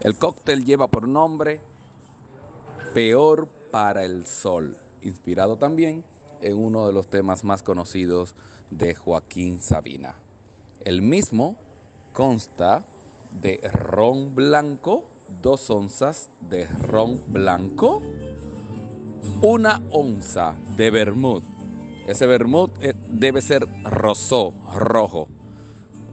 El 0.00 0.16
cóctel 0.16 0.64
lleva 0.64 0.88
por 0.88 1.08
nombre 1.08 1.60
Peor 2.92 3.48
para 3.70 4.04
el 4.04 4.26
Sol, 4.26 4.76
inspirado 5.00 5.56
también 5.56 6.04
en 6.40 6.56
uno 6.56 6.86
de 6.86 6.92
los 6.92 7.08
temas 7.08 7.44
más 7.44 7.62
conocidos 7.62 8.34
de 8.70 8.94
Joaquín 8.94 9.60
Sabina. 9.60 10.16
El 10.80 11.00
mismo 11.00 11.56
consta 12.12 12.84
de 13.40 13.60
ron 13.72 14.34
blanco, 14.34 15.06
dos 15.28 15.68
onzas 15.70 16.30
de 16.40 16.66
ron 16.66 17.22
blanco, 17.28 18.02
una 19.42 19.82
onza 19.90 20.56
de 20.76 20.90
vermut. 20.90 21.44
Ese 22.06 22.26
vermut 22.26 22.70
eh, 22.80 22.94
debe 23.08 23.42
ser 23.42 23.66
rosó, 23.84 24.52
rojo. 24.74 25.28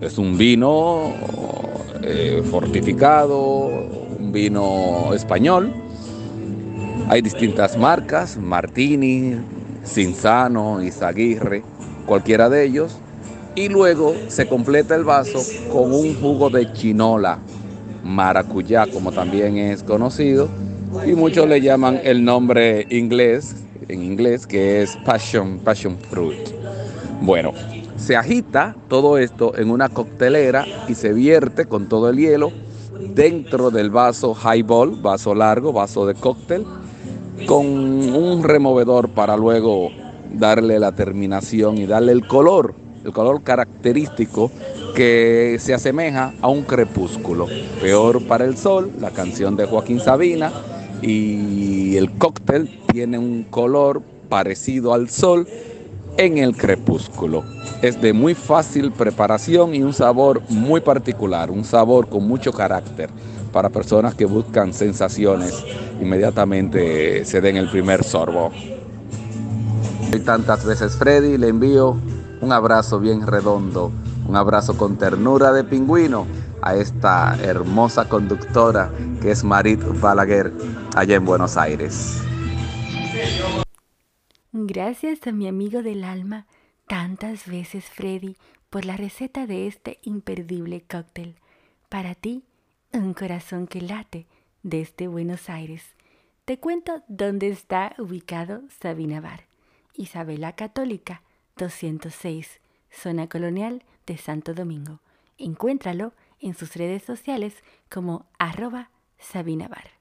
Es 0.02 0.18
un 0.18 0.38
vino 0.38 1.12
eh, 2.02 2.44
fortificado, 2.50 3.70
un 4.20 4.32
vino 4.32 5.14
español 5.14 5.84
hay 7.10 7.22
distintas 7.22 7.78
marcas, 7.78 8.38
Martini, 8.38 9.36
Cinzano, 9.86 10.82
Izaguirre, 10.82 11.64
cualquiera 12.06 12.50
de 12.50 12.66
ellos. 12.66 12.98
Y 13.56 13.70
luego 13.70 14.16
se 14.30 14.48
completa 14.48 14.96
el 14.96 15.04
vaso 15.04 15.40
con 15.72 15.94
un 15.94 16.16
jugo 16.20 16.50
de 16.50 16.72
chinola, 16.74 17.40
maracuyá, 18.04 18.88
como 18.88 19.12
también 19.12 19.58
es 19.58 19.84
conocido. 19.84 20.50
Y 21.08 21.14
muchos 21.14 21.48
le 21.48 21.62
llaman 21.62 22.00
el 22.04 22.24
nombre 22.24 22.86
inglés, 22.90 23.56
en 23.88 24.04
inglés, 24.04 24.46
que 24.46 24.82
es 24.82 24.96
passion, 24.98 25.60
passion 25.60 25.98
fruit. 25.98 26.50
Bueno, 27.22 27.54
se 27.98 28.16
agita 28.16 28.76
todo 28.90 29.18
esto 29.18 29.58
en 29.58 29.72
una 29.72 29.90
coctelera 29.90 30.66
y 30.88 30.96
se 30.96 31.14
vierte 31.14 31.66
con 31.66 31.88
todo 31.88 32.10
el 32.10 32.18
hielo 32.18 32.52
dentro 33.16 33.72
del 33.72 33.90
vaso 33.90 34.36
highball, 34.36 35.02
vaso 35.02 35.34
largo, 35.34 35.74
vaso 35.74 36.06
de 36.06 36.14
cóctel 36.14 36.66
con 37.46 37.66
un 37.66 38.44
removedor 38.44 39.10
para 39.10 39.36
luego 39.36 39.90
darle 40.34 40.80
la 40.80 40.92
terminación 40.94 41.78
y 41.78 41.86
darle 41.86 42.12
el 42.12 42.28
color, 42.28 42.76
el 43.04 43.12
color 43.12 43.42
característico 43.44 44.52
que 44.96 45.58
se 45.60 45.74
asemeja 45.74 46.34
a 46.42 46.48
un 46.48 46.64
crepúsculo. 46.64 47.48
Peor 47.82 48.24
para 48.28 48.46
el 48.46 48.58
sol, 48.58 48.92
la 49.00 49.12
canción 49.12 49.56
de 49.56 49.66
Joaquín 49.66 50.00
Sabina, 50.00 50.52
y 51.02 51.98
el 51.98 52.12
cóctel 52.12 52.80
tiene 52.92 53.18
un 53.18 53.44
color 53.44 54.02
parecido 54.30 54.94
al 54.94 55.10
sol 55.10 55.48
en 56.18 56.38
el 56.38 56.56
crepúsculo. 56.56 57.44
Es 57.82 58.00
de 58.02 58.14
muy 58.14 58.36
fácil 58.36 58.92
preparación 58.92 59.76
y 59.76 59.82
un 59.82 59.94
sabor 59.94 60.42
muy 60.50 60.80
particular, 60.80 61.52
un 61.52 61.66
sabor 61.66 62.08
con 62.08 62.28
mucho 62.28 62.54
carácter 62.54 63.10
para 63.52 63.70
personas 63.70 64.16
que 64.16 64.26
buscan 64.26 64.74
sensaciones, 64.74 65.64
inmediatamente 66.02 67.24
se 67.26 67.42
den 67.42 67.58
el 67.58 67.70
primer 67.70 68.04
sorbo. 68.04 68.52
Tantas 70.26 70.66
veces 70.66 70.96
Freddy, 70.96 71.38
le 71.38 71.50
envío 71.50 71.98
un 72.44 72.52
abrazo 72.52 73.00
bien 73.00 73.26
redondo, 73.26 73.94
un 74.28 74.36
abrazo 74.36 74.78
con 74.78 74.98
ternura 74.98 75.54
de 75.54 75.64
pingüino 75.64 76.28
a 76.62 76.76
esta 76.76 77.38
hermosa 77.42 78.10
conductora 78.10 78.92
que 79.22 79.32
es 79.32 79.46
Marit 79.46 79.82
Balaguer 80.02 80.52
allá 80.94 81.16
en 81.16 81.24
Buenos 81.24 81.56
Aires. 81.56 82.22
Gracias 84.52 85.26
a 85.26 85.32
mi 85.32 85.48
amigo 85.48 85.84
del 85.84 86.04
alma, 86.04 86.46
tantas 86.88 87.48
veces 87.48 87.86
Freddy, 87.86 88.36
por 88.70 88.84
la 88.84 88.98
receta 88.98 89.48
de 89.48 89.68
este 89.68 90.00
imperdible 90.04 90.82
cóctel. 90.82 91.36
Para 91.88 92.14
ti, 92.14 92.44
un 92.92 93.14
corazón 93.14 93.68
que 93.68 93.80
late 93.80 94.28
desde 94.64 95.08
Buenos 95.08 95.50
Aires. 95.50 95.84
Te 96.44 96.60
cuento 96.60 97.04
dónde 97.08 97.48
está 97.48 97.96
ubicado 97.98 98.64
Sabina 98.82 99.22
Bar. 99.22 99.46
Isabela 99.96 100.54
Católica, 100.54 101.22
206, 101.56 102.60
zona 102.92 103.28
colonial 103.28 103.84
de 104.06 104.18
Santo 104.18 104.54
Domingo. 104.54 105.00
Encuéntralo 105.38 106.14
en 106.40 106.54
sus 106.54 106.76
redes 106.76 107.04
sociales 107.04 107.56
como 107.90 108.26
arroba 108.38 108.90
Sabina 109.20 109.68
Bar. 109.68 109.92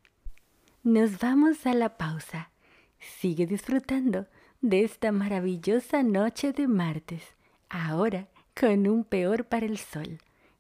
Nos 0.83 1.19
vamos 1.19 1.67
a 1.67 1.75
la 1.75 1.97
pausa. 1.97 2.51
Sigue 2.99 3.47
disfrutando 3.47 4.27
de 4.61 4.85
esta 4.85 5.13
maravillosa 5.13 6.03
noche 6.03 6.53
de 6.53 6.69
martes, 6.69 7.23
ahora 7.69 8.29
con 8.59 8.87
un 8.87 9.05
peor 9.05 9.45
para 9.45 9.67
el 9.67 9.79
sol. 9.79 10.19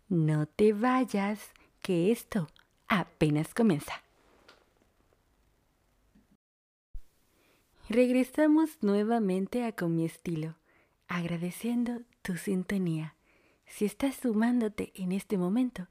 No 0.08 0.46
te 0.46 0.72
vayas, 0.72 1.52
que 1.82 2.12
esto 2.12 2.48
apenas 2.86 3.54
comienza. 3.54 4.02
Regresamos 7.88 8.78
nuevamente 8.80 9.64
a 9.64 9.72
Con 9.72 9.96
mi 9.96 10.04
estilo, 10.04 10.54
agradeciendo 11.12 12.00
tu 12.22 12.38
sintonía. 12.38 13.16
Si 13.66 13.84
estás 13.84 14.16
sumándote 14.16 14.92
en 14.94 15.12
este 15.12 15.36
momento, 15.36 15.88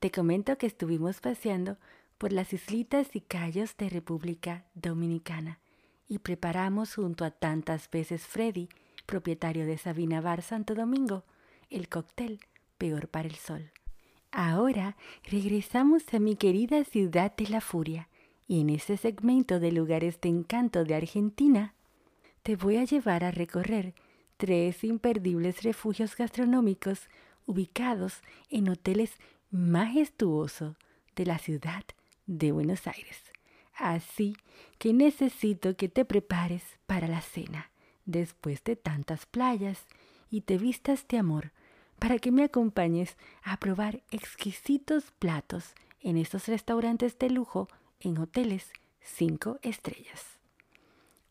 te 0.00 0.10
comento 0.10 0.56
que 0.56 0.66
estuvimos 0.66 1.20
paseando 1.20 1.76
por 2.16 2.32
las 2.32 2.54
islitas 2.54 3.14
y 3.14 3.20
callos 3.20 3.76
de 3.76 3.90
República 3.90 4.64
Dominicana 4.74 5.60
y 6.08 6.20
preparamos 6.20 6.94
junto 6.94 7.26
a 7.26 7.30
tantas 7.30 7.90
veces 7.90 8.26
Freddy, 8.26 8.70
propietario 9.04 9.66
de 9.66 9.76
Sabina 9.76 10.22
Bar 10.22 10.40
Santo 10.40 10.74
Domingo, 10.74 11.24
el 11.68 11.90
cóctel 11.90 12.40
peor 12.78 13.08
para 13.08 13.28
el 13.28 13.34
sol. 13.34 13.72
Ahora 14.30 14.96
regresamos 15.24 16.02
a 16.14 16.18
mi 16.18 16.34
querida 16.36 16.82
ciudad 16.84 17.36
de 17.36 17.48
la 17.48 17.60
furia 17.60 18.08
y 18.48 18.62
en 18.62 18.70
este 18.70 18.96
segmento 18.96 19.60
de 19.60 19.70
lugares 19.70 20.18
de 20.22 20.30
encanto 20.30 20.84
de 20.84 20.94
Argentina 20.94 21.74
te 22.42 22.56
voy 22.56 22.78
a 22.78 22.84
llevar 22.84 23.22
a 23.22 23.30
recorrer 23.30 23.94
tres 24.42 24.82
imperdibles 24.82 25.62
refugios 25.62 26.16
gastronómicos 26.16 27.08
ubicados 27.46 28.22
en 28.50 28.70
hoteles 28.70 29.12
majestuosos 29.52 30.74
de 31.14 31.26
la 31.26 31.38
ciudad 31.38 31.84
de 32.26 32.50
Buenos 32.50 32.88
Aires. 32.88 33.22
Así 33.76 34.36
que 34.78 34.92
necesito 34.92 35.76
que 35.76 35.88
te 35.88 36.04
prepares 36.04 36.64
para 36.86 37.06
la 37.06 37.20
cena 37.20 37.70
después 38.04 38.64
de 38.64 38.74
tantas 38.74 39.26
playas 39.26 39.86
y 40.28 40.40
te 40.40 40.58
vistas 40.58 41.06
de 41.06 41.18
amor 41.18 41.52
para 42.00 42.18
que 42.18 42.32
me 42.32 42.42
acompañes 42.42 43.16
a 43.44 43.58
probar 43.58 44.02
exquisitos 44.10 45.12
platos 45.20 45.72
en 46.00 46.16
estos 46.16 46.48
restaurantes 46.48 47.16
de 47.16 47.30
lujo 47.30 47.68
en 48.00 48.18
hoteles 48.18 48.72
cinco 49.00 49.60
estrellas. 49.62 50.40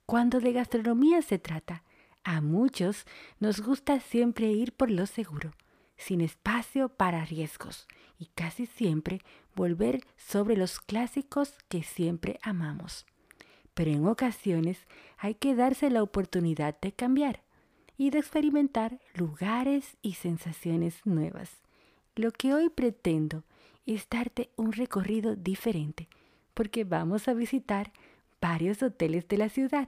Cuando 0.06 0.39
de 0.39 0.53
gastronomía 0.53 1.22
se 1.22 1.39
trata, 1.39 1.84
a 2.24 2.42
muchos 2.42 3.06
nos 3.40 3.62
gusta 3.62 4.00
siempre 4.00 4.48
ir 4.48 4.74
por 4.74 4.92
lo 4.92 5.06
seguro, 5.06 5.51
sin 5.98 6.22
espacio 6.22 6.90
para 6.90 7.25
riesgos 7.25 7.88
y 8.18 8.28
casi 8.28 8.66
siempre 8.66 9.22
volver 9.56 10.06
sobre 10.18 10.56
los 10.56 10.80
clásicos 10.80 11.56
que 11.68 11.84
siempre 11.84 12.40
amamos. 12.44 13.06
Pero 13.74 13.92
en 13.92 14.06
ocasiones 14.06 14.86
hay 15.18 15.36
que 15.36 15.56
darse 15.56 15.90
la 15.90 16.04
oportunidad 16.04 16.80
de 16.80 16.92
cambiar 16.92 17.42
y 17.98 18.10
de 18.10 18.20
experimentar 18.20 19.00
lugares 19.13 19.98
y 20.01 20.13
sensaciones 20.13 21.06
nuevas. 21.06 21.62
Lo 22.16 22.32
que 22.32 22.54
hoy 22.54 22.70
pretendo 22.70 23.44
es 23.86 24.08
darte 24.10 24.50
un 24.56 24.74
recorrido 24.74 25.36
diferente, 25.36 26.08
porque 26.54 26.84
vamos 26.84 27.28
a 27.28 27.34
visitar 27.34 27.92
varios 28.42 28.84
hoteles 28.84 29.28
de 29.28 29.38
la 29.38 29.50
ciudad, 29.50 29.88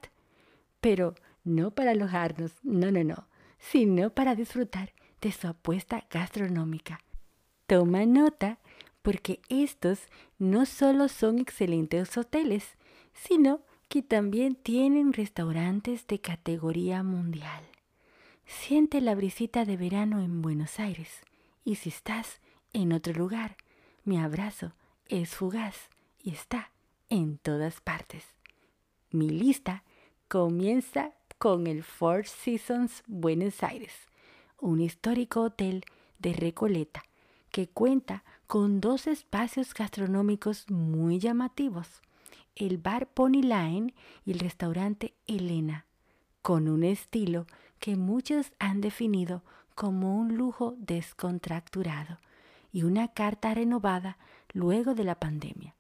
pero 0.80 1.16
no 1.44 1.72
para 1.72 1.92
alojarnos, 1.92 2.52
no, 2.64 2.92
no, 2.92 3.04
no, 3.04 3.28
sino 3.60 4.10
para 4.10 4.36
disfrutar 4.36 4.94
de 5.22 5.32
su 5.32 5.48
apuesta 5.48 6.06
gastronómica. 6.10 7.00
Toma 7.68 8.06
nota 8.06 8.60
porque 9.02 9.42
estos 9.50 10.00
no 10.38 10.66
solo 10.66 11.08
son 11.08 11.40
excelentes 11.40 12.18
hoteles, 12.18 12.78
sino 13.14 13.62
que 13.90 14.02
también 14.02 14.56
tienen 14.56 15.14
restaurantes 15.14 16.08
de 16.08 16.20
categoría 16.20 17.04
mundial. 17.04 17.64
Siente 18.46 19.02
la 19.02 19.16
brisita 19.16 19.66
de 19.66 19.78
verano 19.78 20.22
en 20.22 20.42
Buenos 20.42 20.80
Aires 20.80 21.22
y 21.64 21.76
si 21.76 21.90
estás 21.90 22.42
en 22.74 22.92
otro 22.92 23.14
lugar, 23.14 23.56
mi 24.04 24.18
abrazo 24.18 24.74
es 25.08 25.30
fugaz 25.30 25.90
y 26.22 26.32
está 26.32 26.72
en 27.10 27.38
todas 27.38 27.82
partes. 27.82 28.26
Mi 29.12 29.30
lista 29.30 29.84
comienza 30.28 31.14
con 31.44 31.68
el 31.68 31.84
Four 31.84 32.26
Seasons 32.26 33.04
Buenos 33.06 33.64
Aires, 33.64 33.92
un 34.62 34.80
histórico 34.80 35.42
hotel 35.42 35.84
de 36.18 36.32
Recoleta 36.32 37.04
que 37.52 37.68
cuenta 37.68 38.24
con 38.48 38.80
dos 38.80 39.08
espacios 39.08 39.74
gastronómicos 39.74 40.72
muy 40.72 41.20
llamativos, 41.20 42.02
el 42.56 42.78
bar 42.78 43.08
Pony 43.08 43.42
Line 43.42 43.94
y 44.26 44.32
el 44.32 44.40
restaurante 44.40 45.16
Elena, 45.28 45.86
con 46.42 46.70
un 46.70 46.86
estilo 46.86 47.46
que 47.78 47.98
muchos 47.98 48.54
han 48.58 48.80
definido 48.80 49.44
como 49.76 50.18
un 50.18 50.38
lujo 50.38 50.76
descontracturado 50.78 52.20
y 52.72 52.84
una 52.84 53.10
carta 53.10 53.54
renovada 53.54 54.18
luego 54.54 54.96
de 54.96 55.04
la 55.04 55.16
pandemia. 55.16 55.76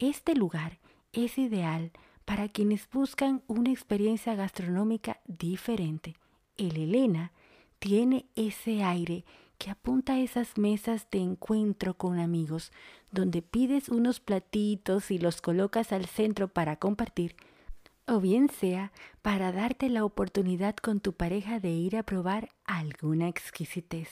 Este 0.00 0.34
lugar 0.34 0.80
es 1.12 1.38
ideal 1.38 1.92
para 2.26 2.48
quienes 2.48 2.90
buscan 2.90 3.42
una 3.46 3.70
experiencia 3.70 4.34
gastronómica 4.34 5.20
diferente. 5.26 6.16
El 6.58 6.76
Elena 6.76 7.32
tiene 7.78 8.26
ese 8.34 8.82
aire 8.82 9.24
que 9.58 9.70
apunta 9.70 10.14
a 10.14 10.20
esas 10.20 10.58
mesas 10.58 11.06
de 11.10 11.20
encuentro 11.20 11.94
con 11.94 12.18
amigos, 12.18 12.72
donde 13.10 13.40
pides 13.40 13.88
unos 13.88 14.20
platitos 14.20 15.10
y 15.10 15.18
los 15.18 15.40
colocas 15.40 15.92
al 15.92 16.04
centro 16.06 16.48
para 16.48 16.76
compartir, 16.76 17.36
o 18.06 18.20
bien 18.20 18.50
sea 18.50 18.92
para 19.22 19.52
darte 19.52 19.88
la 19.88 20.04
oportunidad 20.04 20.76
con 20.76 21.00
tu 21.00 21.14
pareja 21.14 21.60
de 21.60 21.70
ir 21.70 21.96
a 21.96 22.02
probar 22.02 22.50
alguna 22.64 23.28
exquisitez. 23.28 24.08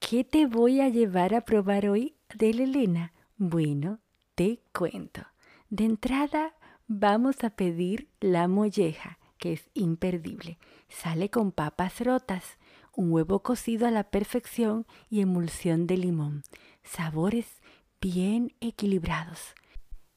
¿Qué 0.00 0.24
te 0.24 0.46
voy 0.46 0.80
a 0.80 0.88
llevar 0.88 1.34
a 1.34 1.42
probar 1.42 1.88
hoy 1.88 2.16
de 2.34 2.50
Elena? 2.50 3.12
Bueno, 3.36 4.00
te 4.34 4.60
cuento. 4.72 5.22
De 5.68 5.84
entrada 5.84 6.54
vamos 6.92 7.44
a 7.44 7.50
pedir 7.50 8.08
la 8.18 8.48
molleja, 8.48 9.20
que 9.38 9.52
es 9.52 9.70
imperdible. 9.74 10.58
Sale 10.88 11.30
con 11.30 11.52
papas 11.52 12.00
rotas, 12.00 12.58
un 12.96 13.12
huevo 13.12 13.44
cocido 13.44 13.86
a 13.86 13.92
la 13.92 14.10
perfección 14.10 14.86
y 15.08 15.20
emulsión 15.20 15.86
de 15.86 15.96
limón. 15.96 16.42
Sabores 16.82 17.46
bien 18.00 18.54
equilibrados. 18.60 19.54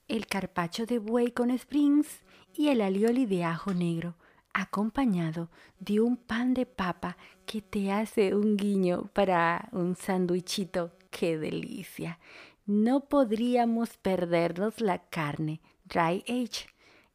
El 0.08 0.26
carpacho 0.26 0.88
de 0.88 0.98
buey 0.98 1.32
con 1.32 1.52
springs 1.52 2.24
y 2.56 2.70
el 2.70 2.82
alioli 2.82 3.28
de 3.28 3.44
ajo 3.44 3.76
negro, 3.76 4.16
acompañado 4.52 5.52
de 5.80 6.02
un 6.02 6.18
pan 6.18 6.56
de 6.56 6.66
papa 6.66 7.18
que 7.46 7.62
te 7.62 7.92
hace 7.92 8.34
un 8.34 8.58
guiño 8.58 9.12
para 9.14 9.70
un 9.74 9.96
sándwichito. 9.96 10.92
¡Qué 11.12 11.38
delicia! 11.38 12.18
No 12.66 13.02
podríamos 13.02 13.98
perdernos 13.98 14.82
la 14.82 14.98
carne 14.98 15.62
dry 15.86 16.24
age, 16.28 16.68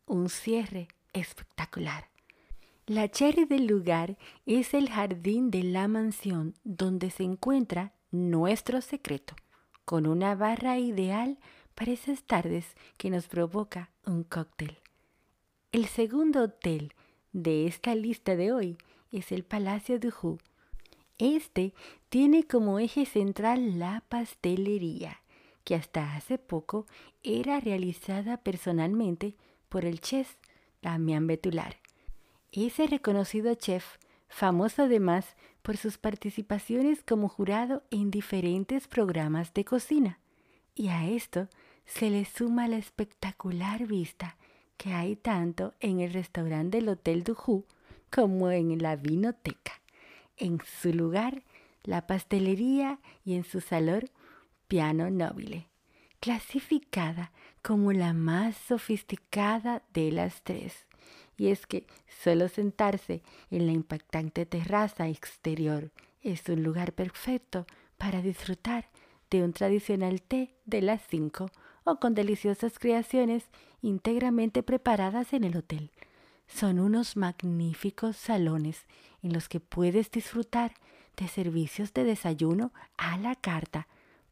un 0.07 0.29
cierre 0.29 0.89
espectacular. 1.13 2.09
La 2.87 3.09
cherry 3.11 3.45
del 3.45 3.67
lugar 3.67 4.17
es 4.47 4.73
el 4.73 4.89
jardín 4.89 5.51
de 5.51 5.63
la 5.63 5.89
mansión 5.89 6.55
donde 6.65 7.11
se 7.11 7.23
encuentra 7.23 7.93
nuestro 8.11 8.81
secreto, 8.81 9.37
con 9.85 10.07
una 10.07 10.35
barra 10.35 10.79
ideal 10.79 11.39
para 11.75 11.93
esas 11.93 12.23
tardes 12.23 12.75
que 12.97 13.11
nos 13.11 13.29
provoca 13.29 13.91
un 14.07 14.25
cóctel. 14.25 14.79
El 15.71 15.87
segundo 15.87 16.45
hotel 16.45 16.95
de 17.33 17.67
esta 17.67 17.95
lista 17.95 18.37
de 18.37 18.53
hoy 18.53 18.79
es 19.13 19.33
el 19.33 19.45
Palacio 19.45 19.99
de 19.99 20.09
Hu. 20.09 20.39
Este 21.19 21.75
tiene 22.09 22.45
como 22.45 22.79
eje 22.79 23.05
central 23.05 23.79
la 23.79 24.03
pastelería, 24.09 25.21
que 25.69 25.75
hasta 25.75 26.17
hace 26.17 26.39
poco 26.39 26.87
era 27.23 27.61
realizada 27.61 28.39
personalmente 28.39 29.37
por 29.69 29.85
el 29.85 30.01
chef 30.01 30.37
Damián 30.81 31.27
Betular. 31.27 31.77
Ese 32.53 32.87
reconocido 32.87 33.55
chef, 33.55 33.99
famoso 34.31 34.85
además 34.85 35.37
por 35.61 35.77
sus 35.77 35.99
participaciones 35.99 37.03
como 37.03 37.29
jurado 37.29 37.83
en 37.91 38.11
diferentes 38.11 38.89
programas 38.89 39.53
de 39.53 39.67
cocina. 39.67 40.21
Y 40.75 40.89
a 40.89 41.07
esto 41.07 41.49
se 41.85 42.09
le 42.09 42.25
suma 42.25 42.67
la 42.67 42.79
espectacular 42.79 43.87
vista 43.87 44.39
que 44.79 44.95
hay 44.95 45.17
tanto 45.17 45.75
en 45.81 46.01
el 46.01 46.15
restaurante 46.15 46.79
del 46.79 46.89
Hotel 46.89 47.25
Dujú 47.25 47.67
como 48.11 48.51
en 48.51 48.81
la 48.81 48.97
vinoteca. 48.97 49.83
En 50.39 50.63
su 50.81 50.95
lugar, 50.95 51.43
la 51.83 52.07
pastelería 52.07 53.01
y 53.23 53.35
en 53.35 53.45
su 53.45 53.61
salón, 53.61 54.09
piano 54.69 55.11
nobile, 55.11 55.69
clasificada 56.21 57.33
como 57.63 57.93
la 57.93 58.13
más 58.13 58.57
sofisticada 58.57 59.83
de 59.93 60.13
las 60.13 60.43
tres. 60.43 60.87
Y 61.37 61.49
es 61.49 61.67
que 61.67 61.87
solo 62.23 62.49
sentarse 62.49 63.23
en 63.51 63.67
la 63.67 63.73
impactante 63.73 64.47
terraza 64.47 65.09
exterior 65.09 65.91
es 66.21 66.49
un 66.49 66.63
lugar 66.63 66.93
perfecto 66.93 67.67
para 67.97 68.23
disfrutar 68.23 68.91
de 69.31 69.43
un 69.43 69.53
tradicional 69.53 70.21
té 70.23 70.55
de 70.67 70.83
las 70.83 71.03
cinco 71.09 71.51
o 71.85 71.99
con 72.01 72.15
deliciosas 72.15 72.79
creaciones 72.79 73.45
íntegramente 73.83 74.63
preparadas 74.63 75.33
en 75.33 75.45
el 75.45 75.57
hotel. 75.57 75.91
son 76.49 76.81
unos 76.81 77.17
magníficos 77.17 78.17
salones 78.17 78.87
en 79.23 79.33
los 79.33 79.49
que 79.49 79.61
puedes 79.61 80.11
disfrutar 80.11 80.73
de 81.17 81.29
servicios 81.29 81.93
de 81.93 82.05
desayuno 82.05 82.73
a 82.97 83.19
la 83.19 83.35
carta, 83.35 83.87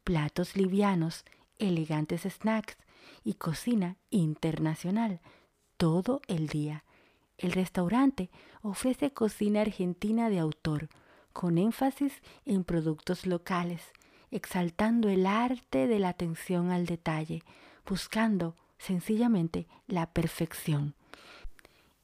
platos 0.07 0.55
livianos, 0.55 1.25
elegantes 1.59 2.23
snacks 2.33 2.77
y 3.25 3.35
cocina 3.35 3.97
internacional 4.11 5.19
todo 5.77 6.23
el 6.29 6.47
día. 6.47 6.85
El 7.39 7.51
restaurante 7.51 8.31
ofrece 8.63 9.11
cocina 9.11 9.63
argentina 9.63 10.31
de 10.31 10.39
autor, 10.39 10.89
con 11.33 11.59
énfasis 11.59 12.13
en 12.45 12.63
productos 12.63 13.27
locales, 13.27 13.83
exaltando 14.31 15.09
el 15.09 15.27
arte 15.27 15.89
de 15.89 15.99
la 15.99 16.11
atención 16.11 16.71
al 16.71 16.87
detalle, 16.87 17.43
buscando 17.85 18.55
sencillamente 18.79 19.67
la 19.89 20.07
perfección. 20.13 20.95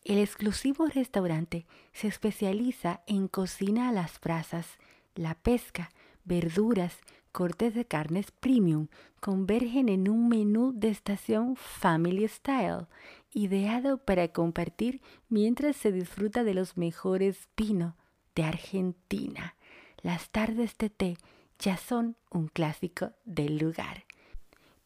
El 0.03 0.19
exclusivo 0.19 0.87
restaurante 0.87 1.67
se 1.93 2.09
especializa 2.09 3.03
en 3.07 3.29
cocina 3.29 3.91
a 3.91 3.93
las 3.93 4.21
brasas, 4.21 4.67
la 5.15 5.37
pesca, 5.37 5.93
verduras, 6.25 6.99
cortes 7.33 7.75
de 7.75 7.87
carnes 7.87 8.31
premium 8.31 8.89
convergen 9.21 9.89
en 9.89 10.09
un 10.09 10.29
menú 10.29 10.73
de 10.75 10.91
estación 10.91 11.57
Family 11.57 12.29
Style, 12.29 12.87
ideado 13.33 13.99
para 13.99 14.29
compartir 14.29 15.01
mientras 15.29 15.77
se 15.77 15.91
disfruta 15.91 16.45
de 16.45 16.55
los 16.55 16.77
mejores 16.77 17.49
vinos 17.57 17.95
de 18.35 18.45
Argentina. 18.45 19.57
Las 20.03 20.31
tardes 20.31 20.77
de 20.79 20.91
té 20.91 21.17
ya 21.59 21.77
son 21.77 22.17
un 22.31 22.49
clásico 22.49 23.13
del 23.25 23.59
lugar. 23.59 24.05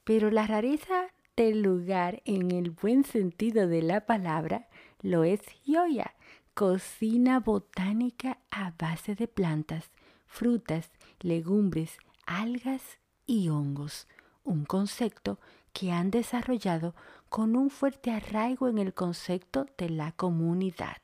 Pero 0.04 0.30
la 0.30 0.46
rareza 0.46 1.06
del 1.36 1.62
lugar 1.62 2.22
en 2.24 2.50
el 2.50 2.70
buen 2.70 3.04
sentido 3.04 3.66
de 3.66 3.82
la 3.82 4.06
palabra 4.06 4.68
lo 5.02 5.24
es 5.24 5.40
Yoya, 5.64 6.14
cocina 6.54 7.40
botánica 7.40 8.38
a 8.50 8.72
base 8.78 9.14
de 9.14 9.28
plantas, 9.28 9.90
frutas, 10.26 10.90
legumbres, 11.20 11.98
algas 12.26 12.82
y 13.24 13.48
hongos, 13.48 14.06
un 14.44 14.64
concepto 14.64 15.38
que 15.72 15.92
han 15.92 16.10
desarrollado 16.10 16.94
con 17.28 17.56
un 17.56 17.70
fuerte 17.70 18.10
arraigo 18.10 18.68
en 18.68 18.78
el 18.78 18.94
concepto 18.94 19.66
de 19.78 19.90
la 19.90 20.12
comunidad. 20.12 20.98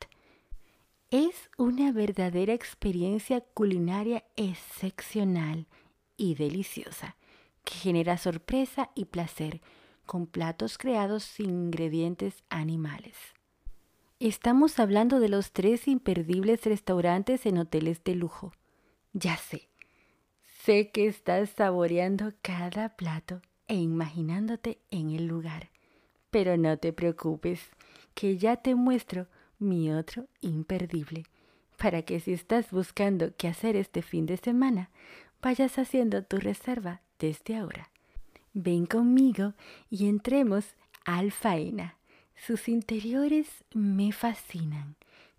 Es 1.11 1.49
una 1.57 1.91
verdadera 1.91 2.53
experiencia 2.53 3.41
culinaria 3.41 4.23
excepcional 4.35 5.67
y 6.17 6.35
deliciosa, 6.35 7.17
que 7.63 7.75
genera 7.75 8.17
sorpresa 8.17 8.89
y 8.95 9.05
placer 9.05 9.61
con 10.05 10.25
platos 10.25 10.77
creados 10.77 11.23
sin 11.23 11.49
ingredientes 11.49 12.43
animales. 12.49 13.15
Estamos 14.19 14.79
hablando 14.79 15.19
de 15.19 15.29
los 15.29 15.51
tres 15.51 15.87
imperdibles 15.87 16.63
restaurantes 16.63 17.45
en 17.45 17.57
hoteles 17.57 18.03
de 18.03 18.15
lujo. 18.15 18.53
Ya 19.11 19.37
sé, 19.37 19.69
sé 20.65 20.91
que 20.91 21.07
estás 21.07 21.49
saboreando 21.49 22.31
cada 22.41 22.95
plato 22.95 23.41
e 23.67 23.75
imaginándote 23.75 24.79
en 24.91 25.09
el 25.09 25.25
lugar, 25.25 25.69
pero 26.31 26.55
no 26.55 26.77
te 26.77 26.93
preocupes, 26.93 27.59
que 28.13 28.37
ya 28.37 28.55
te 28.55 28.73
muestro 28.73 29.27
mi 29.59 29.91
otro 29.91 30.27
imperdible, 30.39 31.25
para 31.77 32.03
que 32.03 32.21
si 32.21 32.31
estás 32.31 32.71
buscando 32.71 33.35
qué 33.35 33.49
hacer 33.49 33.75
este 33.75 34.01
fin 34.01 34.25
de 34.25 34.37
semana, 34.37 34.89
vayas 35.41 35.77
haciendo 35.77 36.23
tu 36.23 36.37
reserva 36.37 37.01
desde 37.19 37.57
ahora. 37.57 37.89
Ven 38.53 38.85
conmigo 38.85 39.53
y 39.89 40.07
entremos 40.07 40.75
al 41.03 41.33
faena. 41.33 41.97
Sus 42.37 42.69
interiores 42.69 43.65
me 43.73 44.13
fascinan. 44.13 44.95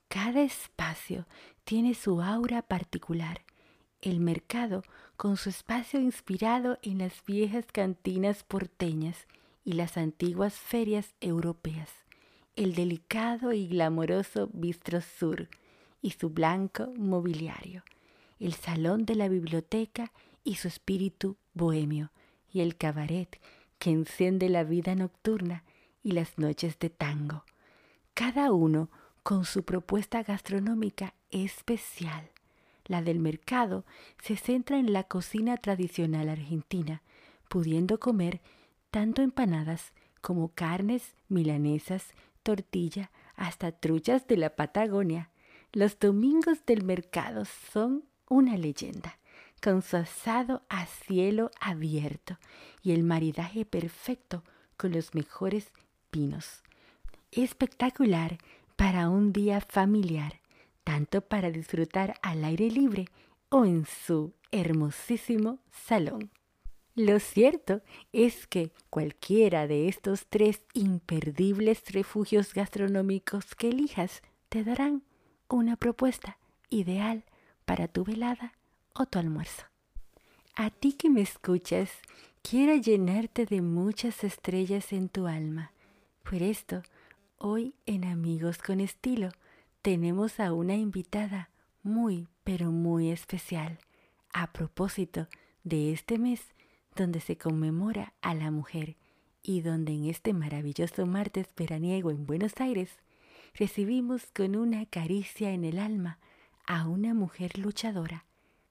Cada 0.08 0.42
espacio 0.42 1.26
tiene 1.64 1.94
su 1.94 2.20
aura 2.20 2.60
particular. 2.60 3.40
El 4.02 4.20
mercado, 4.20 4.82
con 5.16 5.36
su 5.36 5.48
espacio 5.48 6.00
inspirado 6.00 6.78
en 6.82 6.98
las 6.98 7.24
viejas 7.24 7.66
cantinas 7.72 8.42
porteñas 8.42 9.26
y 9.64 9.72
las 9.74 9.96
antiguas 9.96 10.54
ferias 10.54 11.14
europeas. 11.20 11.90
El 12.56 12.74
delicado 12.74 13.52
y 13.52 13.66
glamoroso 13.68 14.48
Bistro 14.52 15.00
Sur 15.00 15.48
y 16.02 16.10
su 16.10 16.30
blanco 16.30 16.92
mobiliario. 16.96 17.82
El 18.38 18.54
salón 18.54 19.06
de 19.06 19.14
la 19.14 19.28
biblioteca 19.28 20.12
y 20.42 20.56
su 20.56 20.68
espíritu 20.68 21.36
bohemio 21.54 22.10
y 22.52 22.60
el 22.60 22.76
cabaret 22.76 23.40
que 23.78 23.90
enciende 23.90 24.48
la 24.48 24.64
vida 24.64 24.94
nocturna 24.94 25.64
y 26.02 26.12
las 26.12 26.38
noches 26.38 26.78
de 26.78 26.90
tango, 26.90 27.44
cada 28.12 28.52
uno 28.52 28.90
con 29.22 29.44
su 29.44 29.64
propuesta 29.64 30.22
gastronómica 30.22 31.14
especial. 31.30 32.33
La 32.86 33.02
del 33.02 33.18
mercado 33.18 33.84
se 34.22 34.36
centra 34.36 34.78
en 34.78 34.92
la 34.92 35.04
cocina 35.04 35.56
tradicional 35.56 36.28
argentina, 36.28 37.02
pudiendo 37.48 37.98
comer 37.98 38.40
tanto 38.90 39.22
empanadas 39.22 39.92
como 40.20 40.48
carnes, 40.48 41.14
milanesas, 41.28 42.12
tortilla, 42.42 43.10
hasta 43.36 43.72
truchas 43.72 44.26
de 44.26 44.36
la 44.36 44.50
Patagonia. 44.50 45.30
Los 45.72 45.98
domingos 45.98 46.64
del 46.66 46.84
mercado 46.84 47.44
son 47.44 48.04
una 48.28 48.56
leyenda 48.56 49.18
con 49.62 49.82
su 49.82 49.96
asado 49.96 50.62
a 50.68 50.86
cielo 50.86 51.50
abierto 51.60 52.38
y 52.82 52.92
el 52.92 53.02
maridaje 53.02 53.64
perfecto 53.64 54.44
con 54.76 54.92
los 54.92 55.14
mejores 55.14 55.72
pinos. 56.10 56.62
Espectacular 57.32 58.38
para 58.76 59.08
un 59.08 59.32
día 59.32 59.60
familiar, 59.60 60.40
tanto 60.84 61.22
para 61.22 61.50
disfrutar 61.50 62.18
al 62.22 62.44
aire 62.44 62.70
libre 62.70 63.06
o 63.48 63.64
en 63.64 63.86
su 63.86 64.34
hermosísimo 64.52 65.58
salón. 65.72 66.30
Lo 66.94 67.18
cierto 67.18 67.82
es 68.12 68.46
que 68.46 68.70
cualquiera 68.88 69.66
de 69.66 69.88
estos 69.88 70.26
tres 70.28 70.62
imperdibles 70.74 71.82
refugios 71.90 72.54
gastronómicos 72.54 73.56
que 73.56 73.70
elijas 73.70 74.22
te 74.48 74.62
darán 74.62 75.02
una 75.48 75.76
propuesta 75.76 76.38
ideal 76.70 77.24
para 77.64 77.88
tu 77.88 78.04
velada 78.04 78.52
o 78.92 79.06
tu 79.06 79.18
almuerzo. 79.18 79.64
A 80.54 80.70
ti 80.70 80.92
que 80.92 81.10
me 81.10 81.22
escuchas, 81.22 81.90
quiero 82.42 82.76
llenarte 82.76 83.44
de 83.44 83.60
muchas 83.60 84.22
estrellas 84.22 84.92
en 84.92 85.08
tu 85.08 85.26
alma. 85.26 85.72
Por 86.22 86.42
esto, 86.42 86.82
hoy 87.38 87.74
en 87.86 88.04
Amigos 88.04 88.58
con 88.58 88.78
Estilo 88.78 89.30
tenemos 89.84 90.40
a 90.40 90.54
una 90.54 90.76
invitada 90.76 91.50
muy, 91.82 92.26
pero 92.42 92.72
muy 92.72 93.10
especial, 93.10 93.78
a 94.32 94.50
propósito 94.50 95.28
de 95.62 95.92
este 95.92 96.16
mes 96.18 96.40
donde 96.96 97.20
se 97.20 97.36
conmemora 97.36 98.14
a 98.22 98.32
la 98.32 98.50
mujer 98.50 98.96
y 99.42 99.60
donde 99.60 99.92
en 99.92 100.06
este 100.06 100.32
maravilloso 100.32 101.04
martes 101.04 101.48
veraniego 101.54 102.10
en 102.10 102.24
Buenos 102.24 102.54
Aires 102.62 102.96
recibimos 103.54 104.24
con 104.34 104.56
una 104.56 104.86
caricia 104.86 105.50
en 105.50 105.64
el 105.64 105.78
alma 105.78 106.18
a 106.66 106.88
una 106.88 107.12
mujer 107.12 107.58
luchadora 107.58 108.24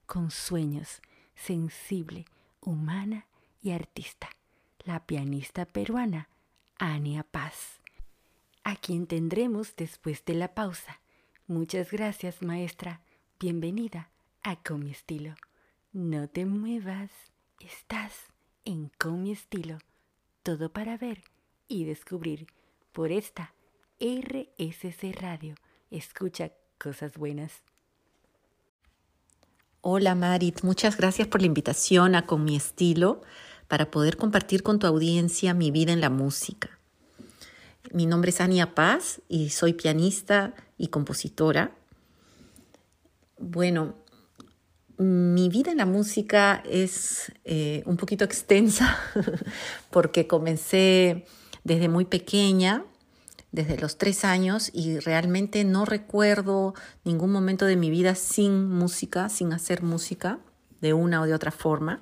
con 0.07 0.31
sueños, 0.31 0.99
sensible, 1.35 2.25
humana 2.59 3.27
y 3.61 3.69
artista, 3.69 4.29
la 4.79 5.05
pianista 5.05 5.67
peruana 5.67 6.27
Ania 6.79 7.21
Paz, 7.21 7.81
a 8.63 8.75
quien 8.75 9.05
tendremos 9.05 9.75
después 9.75 10.25
de 10.25 10.33
la 10.33 10.55
pausa. 10.55 11.02
Muchas 11.47 11.91
gracias, 11.91 12.41
maestra. 12.41 13.01
Bienvenida 13.37 14.09
a 14.43 14.55
Con 14.63 14.85
mi 14.85 14.91
estilo. 14.91 15.35
No 15.91 16.29
te 16.29 16.45
muevas, 16.45 17.11
estás 17.59 18.13
en 18.63 18.89
Con 18.97 19.23
mi 19.23 19.33
estilo. 19.33 19.77
Todo 20.41 20.71
para 20.71 20.95
ver 20.97 21.21
y 21.67 21.83
descubrir 21.83 22.47
por 22.93 23.11
esta 23.11 23.53
RSC 23.99 25.11
Radio. 25.19 25.55
Escucha 25.91 26.53
cosas 26.77 27.17
buenas. 27.17 27.61
Hola 29.81 30.15
Marit, 30.15 30.61
muchas 30.63 30.95
gracias 30.95 31.27
por 31.27 31.41
la 31.41 31.47
invitación 31.47 32.15
a 32.15 32.25
Con 32.25 32.45
mi 32.45 32.55
estilo 32.55 33.21
para 33.67 33.91
poder 33.91 34.15
compartir 34.15 34.63
con 34.63 34.79
tu 34.79 34.87
audiencia 34.87 35.53
mi 35.53 35.71
vida 35.71 35.91
en 35.91 35.99
la 35.99 36.09
música. 36.09 36.79
Mi 37.91 38.05
nombre 38.05 38.29
es 38.29 38.39
Ania 38.39 38.75
Paz 38.75 39.21
y 39.27 39.49
soy 39.49 39.73
pianista 39.73 40.55
y 40.83 40.89
compositora. 40.89 41.71
Bueno, 43.39 43.95
mi 44.97 45.47
vida 45.47 45.71
en 45.71 45.77
la 45.77 45.85
música 45.85 46.61
es 46.69 47.31
eh, 47.45 47.83
un 47.85 47.95
poquito 47.95 48.25
extensa 48.25 48.99
porque 49.91 50.27
comencé 50.27 51.25
desde 51.63 51.87
muy 51.87 52.03
pequeña 52.03 52.83
desde 53.53 53.77
los 53.77 53.97
tres 53.97 54.25
años 54.25 54.71
y 54.73 54.99
realmente 54.99 55.63
no 55.63 55.85
recuerdo 55.85 56.73
ningún 57.05 57.31
momento 57.31 57.65
de 57.65 57.75
mi 57.75 57.91
vida 57.91 58.15
sin 58.15 58.67
música, 58.67 59.29
sin 59.29 59.53
hacer 59.53 59.83
música 59.83 60.39
de 60.81 60.93
una 60.93 61.21
o 61.21 61.25
de 61.25 61.35
otra 61.35 61.51
forma, 61.51 62.01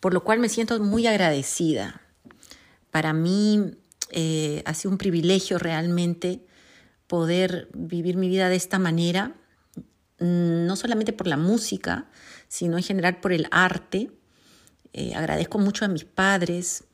por 0.00 0.12
lo 0.12 0.24
cual 0.24 0.40
me 0.40 0.48
siento 0.48 0.78
muy 0.80 1.06
agradecida. 1.06 2.02
Para 2.90 3.12
mí 3.12 3.78
eh, 4.10 4.62
ha 4.66 4.74
sido 4.74 4.90
un 4.90 4.98
privilegio 4.98 5.58
realmente 5.58 6.44
poder 7.12 7.68
vivir 7.74 8.16
mi 8.16 8.30
vida 8.30 8.48
de 8.48 8.56
esta 8.56 8.78
manera, 8.78 9.34
mm, 10.18 10.64
no 10.64 10.76
solamente 10.76 11.12
por 11.12 11.26
la 11.26 11.36
música, 11.36 12.06
sino 12.48 12.78
en 12.78 12.82
general 12.82 13.20
por 13.20 13.34
el 13.34 13.48
arte. 13.50 14.10
Eh, 14.94 15.12
agradezco 15.14 15.58
mucho 15.58 15.84
a 15.84 15.88
mis 15.88 16.06
padres 16.06 16.84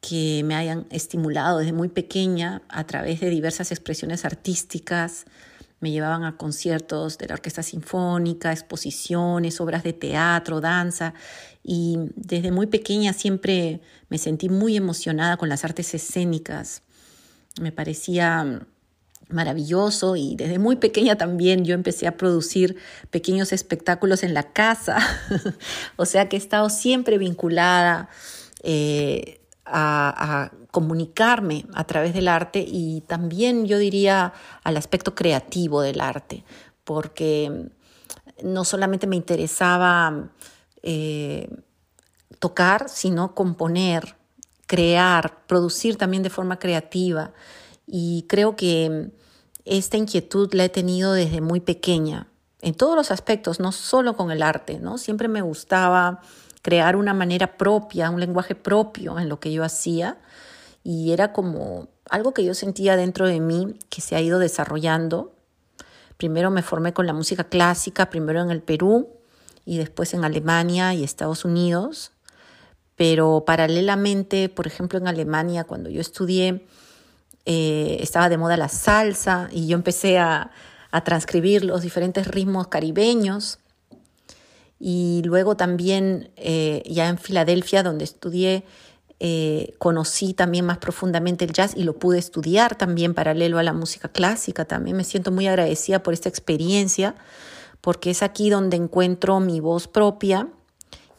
que 0.00 0.40
me 0.46 0.54
hayan 0.54 0.86
estimulado 0.88 1.58
desde 1.58 1.74
muy 1.74 1.88
pequeña 1.88 2.62
a 2.70 2.86
través 2.86 3.20
de 3.20 3.28
diversas 3.28 3.72
expresiones 3.72 4.24
artísticas. 4.24 5.26
Me 5.80 5.90
llevaban 5.90 6.24
a 6.24 6.38
conciertos 6.38 7.18
de 7.18 7.26
la 7.26 7.34
Orquesta 7.34 7.62
Sinfónica, 7.62 8.52
exposiciones, 8.52 9.60
obras 9.60 9.82
de 9.82 9.92
teatro, 9.92 10.62
danza, 10.62 11.12
y 11.62 11.98
desde 12.16 12.52
muy 12.52 12.68
pequeña 12.68 13.12
siempre 13.12 13.82
me 14.08 14.16
sentí 14.16 14.48
muy 14.48 14.78
emocionada 14.78 15.36
con 15.36 15.50
las 15.50 15.62
artes 15.62 15.92
escénicas. 15.92 16.80
Me 17.60 17.70
parecía 17.70 18.66
maravilloso 19.28 20.16
y 20.16 20.36
desde 20.36 20.58
muy 20.58 20.76
pequeña 20.76 21.16
también 21.16 21.64
yo 21.64 21.74
empecé 21.74 22.06
a 22.06 22.16
producir 22.16 22.76
pequeños 23.10 23.52
espectáculos 23.52 24.22
en 24.22 24.34
la 24.34 24.52
casa, 24.52 24.98
o 25.96 26.06
sea 26.06 26.28
que 26.28 26.36
he 26.36 26.38
estado 26.38 26.70
siempre 26.70 27.18
vinculada 27.18 28.08
eh, 28.62 29.40
a, 29.64 30.50
comunicarme 30.70 31.66
a 31.74 31.84
través 31.84 32.14
del 32.14 32.28
arte 32.28 32.64
y 32.66 33.02
también 33.02 33.66
yo 33.66 33.76
diría 33.76 34.32
al 34.64 34.78
aspecto 34.78 35.14
creativo 35.14 35.82
del 35.82 36.00
arte, 36.00 36.44
porque 36.84 37.68
no 38.42 38.64
solamente 38.64 39.06
me 39.06 39.16
interesaba 39.16 40.30
eh, 40.82 41.48
tocar, 42.38 42.88
sino 42.88 43.34
componer, 43.34 44.16
crear, 44.66 45.44
producir 45.46 45.96
también 45.96 46.22
de 46.22 46.30
forma 46.30 46.58
creativa. 46.58 47.32
Y 47.94 48.24
creo 48.26 48.56
que 48.56 49.10
esta 49.66 49.98
inquietud 49.98 50.54
la 50.54 50.64
he 50.64 50.70
tenido 50.70 51.12
desde 51.12 51.42
muy 51.42 51.60
pequeña, 51.60 52.26
en 52.62 52.72
todos 52.72 52.96
los 52.96 53.10
aspectos, 53.10 53.60
no 53.60 53.70
solo 53.70 54.16
con 54.16 54.30
el 54.30 54.42
arte, 54.42 54.78
¿no? 54.78 54.96
Siempre 54.96 55.28
me 55.28 55.42
gustaba 55.42 56.22
crear 56.62 56.96
una 56.96 57.12
manera 57.12 57.58
propia, 57.58 58.08
un 58.08 58.18
lenguaje 58.18 58.54
propio 58.54 59.18
en 59.18 59.28
lo 59.28 59.40
que 59.40 59.52
yo 59.52 59.62
hacía 59.62 60.16
y 60.82 61.12
era 61.12 61.34
como 61.34 61.88
algo 62.08 62.32
que 62.32 62.46
yo 62.46 62.54
sentía 62.54 62.96
dentro 62.96 63.26
de 63.26 63.40
mí 63.40 63.74
que 63.90 64.00
se 64.00 64.16
ha 64.16 64.22
ido 64.22 64.38
desarrollando. 64.38 65.34
Primero 66.16 66.50
me 66.50 66.62
formé 66.62 66.94
con 66.94 67.06
la 67.06 67.12
música 67.12 67.44
clásica, 67.44 68.08
primero 68.08 68.40
en 68.40 68.50
el 68.50 68.62
Perú 68.62 69.10
y 69.66 69.76
después 69.76 70.14
en 70.14 70.24
Alemania 70.24 70.94
y 70.94 71.04
Estados 71.04 71.44
Unidos. 71.44 72.12
Pero 72.96 73.44
paralelamente, 73.44 74.48
por 74.48 74.66
ejemplo, 74.66 74.98
en 74.98 75.08
Alemania, 75.08 75.64
cuando 75.64 75.90
yo 75.90 76.00
estudié, 76.00 76.66
eh, 77.44 77.98
estaba 78.00 78.28
de 78.28 78.38
moda 78.38 78.56
la 78.56 78.68
salsa 78.68 79.48
y 79.52 79.66
yo 79.66 79.76
empecé 79.76 80.18
a, 80.18 80.50
transcribir 81.04 81.64
los 81.64 81.80
diferentes 81.80 82.26
ritmos 82.26 82.66
caribeños. 82.68 83.58
Y 84.78 85.22
luego 85.24 85.56
también, 85.56 86.30
eh, 86.36 86.82
ya 86.84 87.08
en 87.08 87.16
Filadelfia, 87.16 87.82
donde 87.82 88.04
estudié, 88.04 88.64
eh, 89.18 89.72
conocí 89.78 90.34
también 90.34 90.66
más 90.66 90.78
profundamente 90.78 91.46
el 91.46 91.52
jazz 91.52 91.72
y 91.74 91.84
lo 91.84 91.96
pude 91.96 92.18
estudiar 92.18 92.76
también 92.76 93.14
paralelo 93.14 93.58
a 93.58 93.62
la 93.62 93.72
música 93.72 94.08
clásica. 94.08 94.66
También 94.66 94.96
me 94.96 95.04
siento 95.04 95.30
muy 95.30 95.46
agradecida 95.46 96.02
por 96.02 96.12
esta 96.12 96.28
experiencia 96.28 97.14
porque 97.80 98.10
es 98.10 98.22
aquí 98.22 98.50
donde 98.50 98.76
encuentro 98.76 99.40
mi 99.40 99.60
voz 99.60 99.88
propia 99.88 100.48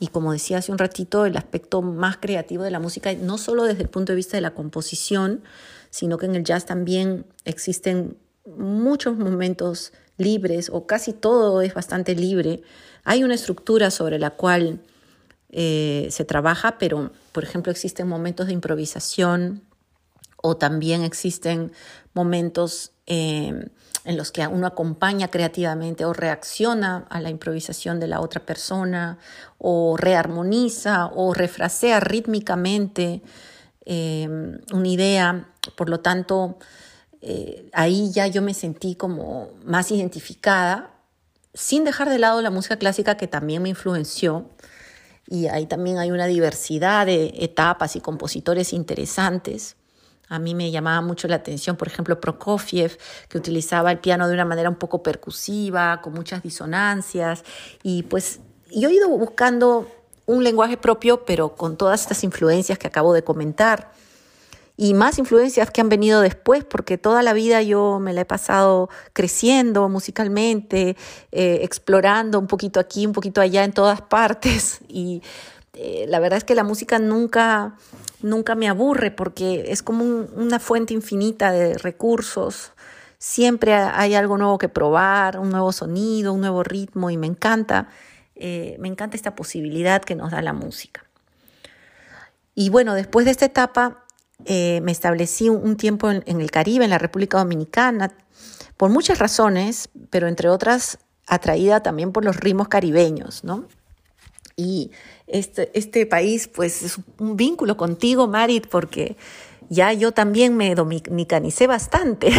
y 0.04 0.08
como 0.08 0.34
decía 0.34 0.58
hace 0.58 0.72
un 0.74 0.78
ratito, 0.78 1.26
el 1.26 1.38
aspecto 1.38 1.82
más 1.82 2.18
creativo 2.18 2.64
de 2.64 2.72
la 2.72 2.80
música, 2.80 3.14
no 3.14 3.38
solo 3.38 3.64
desde 3.64 3.84
el 3.84 3.90
punto 3.90 4.12
de 4.12 4.18
vista 4.18 4.36
de 4.36 4.42
la 4.42 4.54
composición, 4.54 5.44
sino 5.94 6.18
que 6.18 6.26
en 6.26 6.34
el 6.34 6.44
jazz 6.44 6.66
también 6.66 7.28
existen 7.46 8.18
muchos 8.48 9.16
momentos 9.16 9.94
libres 10.18 10.72
o 10.74 10.88
casi 10.88 11.14
todo 11.14 11.62
es 11.62 11.76
bastante 11.76 12.16
libre. 12.16 12.64
Hay 13.04 13.24
una 13.24 13.36
estructura 13.36 13.92
sobre 13.92 14.18
la 14.18 14.32
cual 14.32 14.82
eh, 15.52 16.08
se 16.10 16.26
trabaja, 16.26 16.80
pero 16.80 17.12
por 17.32 17.44
ejemplo 17.44 17.72
existen 17.72 18.08
momentos 18.08 18.48
de 18.48 18.54
improvisación 18.54 19.62
o 20.42 20.58
también 20.58 21.04
existen 21.04 21.72
momentos 22.16 22.94
eh, 23.06 23.70
en 24.04 24.18
los 24.18 24.32
que 24.32 24.48
uno 24.48 24.66
acompaña 24.66 25.28
creativamente 25.28 26.06
o 26.06 26.14
reacciona 26.14 27.06
a 27.12 27.22
la 27.22 27.30
improvisación 27.30 28.00
de 28.00 28.08
la 28.08 28.20
otra 28.20 28.44
persona 28.44 29.20
o 29.60 29.96
rearmoniza 29.96 31.06
o 31.14 31.36
refrasea 31.36 32.00
rítmicamente 32.00 33.22
eh, 33.86 34.28
una 34.74 34.88
idea. 34.88 35.53
Por 35.76 35.90
lo 35.90 36.00
tanto, 36.00 36.58
eh, 37.22 37.70
ahí 37.74 38.12
ya 38.12 38.28
yo 38.28 38.42
me 38.42 38.54
sentí 38.54 38.96
como 38.96 39.50
más 39.64 39.92
identificada, 39.92 40.92
sin 41.54 41.84
dejar 41.84 42.10
de 42.10 42.20
lado 42.20 42.42
la 42.42 42.50
música 42.50 42.78
clásica 42.78 43.16
que 43.16 43.28
también 43.28 43.62
me 43.62 43.70
influenció. 43.70 44.50
Y 45.28 45.48
ahí 45.48 45.66
también 45.66 45.98
hay 46.00 46.12
una 46.12 46.26
diversidad 46.26 47.06
de 47.06 47.34
etapas 47.38 47.96
y 47.96 48.02
compositores 48.02 48.74
interesantes. 48.74 49.78
A 50.28 50.40
mí 50.40 50.56
me 50.56 50.72
llamaba 50.72 51.02
mucho 51.02 51.28
la 51.28 51.36
atención, 51.38 51.78
por 51.78 51.88
ejemplo, 51.88 52.20
Prokofiev, 52.20 52.98
que 53.30 53.38
utilizaba 53.38 53.92
el 53.92 54.00
piano 54.00 54.28
de 54.28 54.34
una 54.34 54.46
manera 54.46 54.70
un 54.70 54.76
poco 54.76 55.04
percusiva, 55.04 56.02
con 56.02 56.14
muchas 56.14 56.44
disonancias. 56.44 57.44
Y 57.84 58.04
pues 58.04 58.40
yo 58.72 58.90
he 58.90 58.94
ido 58.94 59.10
buscando 59.10 59.90
un 60.26 60.44
lenguaje 60.44 60.78
propio, 60.78 61.24
pero 61.26 61.56
con 61.56 61.78
todas 61.78 62.02
estas 62.02 62.24
influencias 62.24 62.78
que 62.78 62.88
acabo 62.88 63.14
de 63.14 63.24
comentar. 63.24 63.92
Y 64.76 64.96
más 64.96 65.20
influencias 65.20 65.70
que 65.70 65.82
han 65.82 65.90
venido 65.90 66.22
después, 66.22 66.64
porque 66.64 66.98
toda 66.98 67.22
la 67.22 67.34
vida 67.34 67.62
yo 67.62 68.00
me 68.00 68.12
la 68.14 68.22
he 68.22 68.26
pasado 68.26 68.90
creciendo 69.14 69.88
musicalmente, 69.88 70.98
eh, 71.32 71.60
explorando 71.62 72.40
un 72.40 72.48
poquito 72.48 72.80
aquí, 72.80 73.06
un 73.06 73.14
poquito 73.14 73.40
allá, 73.40 73.64
en 73.64 73.74
todas 73.74 74.02
partes. 74.02 74.80
Y 74.90 75.24
eh, 75.74 76.06
la 76.08 76.20
verdad 76.20 76.38
es 76.38 76.44
que 76.44 76.54
la 76.54 76.64
música 76.64 77.00
nunca 77.00 77.76
nunca 78.24 78.56
me 78.56 78.68
aburre 78.68 79.12
porque 79.12 79.66
es 79.68 79.84
como 79.84 80.04
una 80.04 80.60
fuente 80.60 80.94
infinita 80.94 81.52
de 81.52 81.78
recursos. 81.78 82.72
Siempre 83.20 83.74
hay 83.74 84.16
algo 84.16 84.38
nuevo 84.38 84.58
que 84.58 84.70
probar, 84.70 85.40
un 85.40 85.50
nuevo 85.50 85.72
sonido, 85.72 86.34
un 86.34 86.42
nuevo 86.42 86.64
ritmo 86.64 87.10
y 87.10 87.18
me 87.18 87.28
encanta, 87.28 87.90
eh, 88.36 88.76
me 88.80 88.88
encanta 88.88 89.16
esta 89.16 89.36
posibilidad 89.36 90.02
que 90.02 90.16
nos 90.16 90.32
da 90.32 90.42
la 90.42 90.54
música. 90.54 91.06
Y 92.56 92.70
bueno, 92.70 92.94
después 92.94 93.26
de 93.26 93.32
esta 93.32 93.46
etapa 93.46 94.03
eh, 94.46 94.82
me 94.82 94.92
establecí 94.92 95.50
un, 95.50 95.78
tiempo 95.78 96.10
en, 96.10 96.24
el 96.26 96.52
Caribe, 96.52 96.84
en 96.84 96.90
la 96.90 96.98
República 96.98 97.38
Dominicana, 97.38 98.16
por 98.78 98.90
muchas 98.90 99.20
razones, 99.20 99.90
pero 100.10 100.28
entre 100.28 100.50
otras 100.50 101.00
atraída 101.28 101.82
también 101.82 102.12
por 102.12 102.26
los 102.26 102.38
ritmos 102.38 102.68
caribeños, 102.68 103.44
¿no? 103.44 103.66
Y 104.56 104.92
este, 105.28 105.72
este 105.74 106.06
país, 106.06 106.48
pues 106.48 106.84
es 106.84 106.98
un 107.18 107.38
vínculo 107.38 107.78
contigo, 107.78 108.28
Marit, 108.28 108.68
porque 108.68 109.16
ya 109.70 109.94
yo 109.94 110.12
también 110.12 110.56
me 110.56 110.76
dominicanicé 110.76 111.68
bastante. 111.68 112.30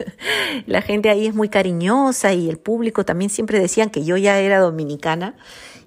la 0.66 0.80
gente 0.80 1.10
ahí 1.10 1.26
es 1.26 1.34
muy 1.34 1.48
cariñosa 1.48 2.32
y 2.32 2.48
el 2.48 2.58
público 2.58 3.04
también 3.04 3.30
siempre 3.30 3.58
decían 3.58 3.90
que 3.90 4.04
yo 4.04 4.16
ya 4.16 4.38
era 4.40 4.60
dominicana. 4.60 5.36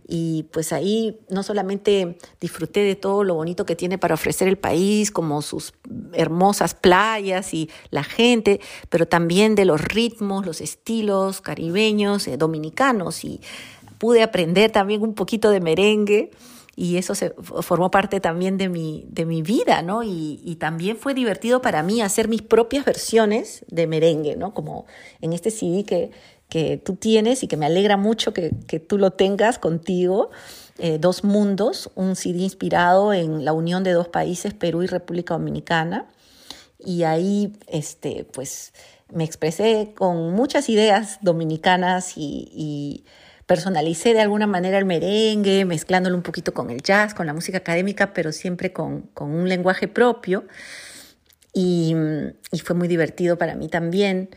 Y 0.08 0.44
pues 0.52 0.72
ahí 0.72 1.20
no 1.30 1.44
solamente 1.44 2.18
disfruté 2.40 2.80
de 2.82 2.96
todo 2.96 3.24
lo 3.24 3.36
bonito 3.36 3.66
que 3.66 3.76
tiene 3.76 3.98
para 3.98 4.14
ofrecer 4.14 4.48
el 4.48 4.58
país, 4.58 5.12
como 5.12 5.42
sus 5.42 5.74
hermosas 6.14 6.74
playas 6.74 7.54
y 7.54 7.70
la 7.90 8.04
gente, 8.04 8.62
pero 8.90 9.08
también 9.08 9.56
de 9.56 9.66
los 9.66 9.82
ritmos, 9.82 10.46
los 10.46 10.62
estilos 10.62 11.42
caribeños, 11.42 12.28
eh, 12.28 12.38
dominicanos. 12.38 13.26
Y 13.26 13.42
pude 13.98 14.24
aprender 14.24 14.72
también 14.72 15.02
un 15.02 15.14
poquito 15.14 15.50
de 15.50 15.60
merengue 15.60 16.32
y 16.80 16.98
eso 16.98 17.16
se, 17.16 17.32
formó 17.32 17.90
parte 17.90 18.20
también 18.20 18.60
de 18.60 18.70
mi, 18.70 19.08
de 19.10 19.26
mi 19.26 19.42
vida, 19.42 19.82
¿no? 19.82 20.04
Y, 20.04 20.58
también 20.60 20.96
fue 20.96 21.16
divertido 21.16 21.60
para 21.60 21.82
mí 21.82 22.02
hacer 22.02 22.28
mis 22.28 22.44
propias 22.44 22.86
versiones 22.86 23.66
de 23.68 23.88
merengue, 23.88 24.36
¿no? 24.36 24.54
Como 24.54 24.86
en 25.20 25.34
este 25.34 25.50
CD 25.50 25.84
que, 25.86 26.12
que 26.50 26.78
tú 26.78 26.96
tienes 26.96 27.44
y 27.44 27.48
que 27.48 27.58
me 27.58 27.66
alegra 27.66 27.98
mucho 27.98 28.34
que, 28.34 28.52
tú 28.80 28.98
lo 28.98 29.12
tengas 29.12 29.60
contigo, 29.60 30.30
eh, 30.78 30.98
Dos 31.00 31.24
Mundos, 31.24 31.90
un 31.96 32.16
CD 32.16 32.40
inspirado 32.40 33.14
en 33.14 33.44
la 33.44 33.54
unión 33.54 33.84
de 33.84 33.92
dos 33.92 34.08
países, 34.08 34.54
Perú 34.54 34.84
y 34.84 34.88
República 34.88 35.34
Dominicana. 35.34 36.06
Y 36.80 37.04
ahí, 37.04 37.54
este, 37.68 38.28
pues, 38.32 38.74
me 39.12 39.24
expresé 39.24 39.94
con 39.96 40.34
muchas 40.34 40.70
ideas 40.70 41.20
dominicanas 41.22 42.14
y 42.16 43.04
personalicé 43.48 44.14
de 44.14 44.22
alguna 44.22 44.46
manera 44.46 44.78
el 44.78 44.86
merengue, 44.86 45.66
mezclándolo 45.66 46.16
un 46.16 46.22
poquito 46.22 46.54
con 46.54 46.70
el 46.70 46.84
jazz, 46.84 47.14
con 47.14 47.26
la 47.26 47.34
música 47.34 47.58
académica, 47.58 48.14
pero 48.14 48.32
siempre 48.32 48.74
con, 48.74 49.10
un 49.16 49.50
lenguaje 49.50 49.88
propio. 49.88 50.46
Y, 51.54 51.96
fue 52.64 52.76
muy 52.76 52.88
divertido 52.88 53.38
para 53.38 53.56
mí 53.56 53.70
también. 53.70 54.30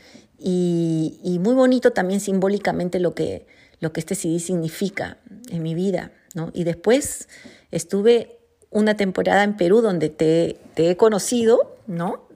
Y, 0.43 1.39
muy 1.41 1.55
bonito 1.55 1.93
también 1.93 2.21
simbólicamente 2.21 2.99
lo 2.99 3.15
que, 3.15 3.47
lo 3.81 3.93
que 3.93 4.01
este 4.01 4.15
CD 4.15 4.39
significa 4.41 5.19
en 5.51 5.63
mi 5.63 5.75
vida. 5.75 6.13
¿no? 6.35 6.51
Y 6.55 6.65
después 6.65 7.29
estuve 7.71 8.39
una 8.71 8.97
temporada 8.97 9.45
en 9.45 9.57
Perú 9.57 9.83
donde 9.83 10.09
te, 10.09 10.59
he 10.77 10.97
conocido, 10.97 11.77
¿no? 11.87 12.29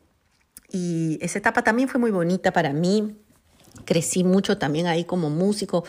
y 0.71 1.19
esa 1.23 1.39
etapa 1.39 1.63
también 1.63 1.89
fue 1.89 2.01
muy 2.01 2.11
bonita 2.11 2.53
para 2.53 2.73
mí. 2.73 3.17
Crecí 3.85 4.23
mucho 4.23 4.57
también 4.59 4.87
ahí 4.87 5.05
como 5.05 5.31
músico, 5.31 5.85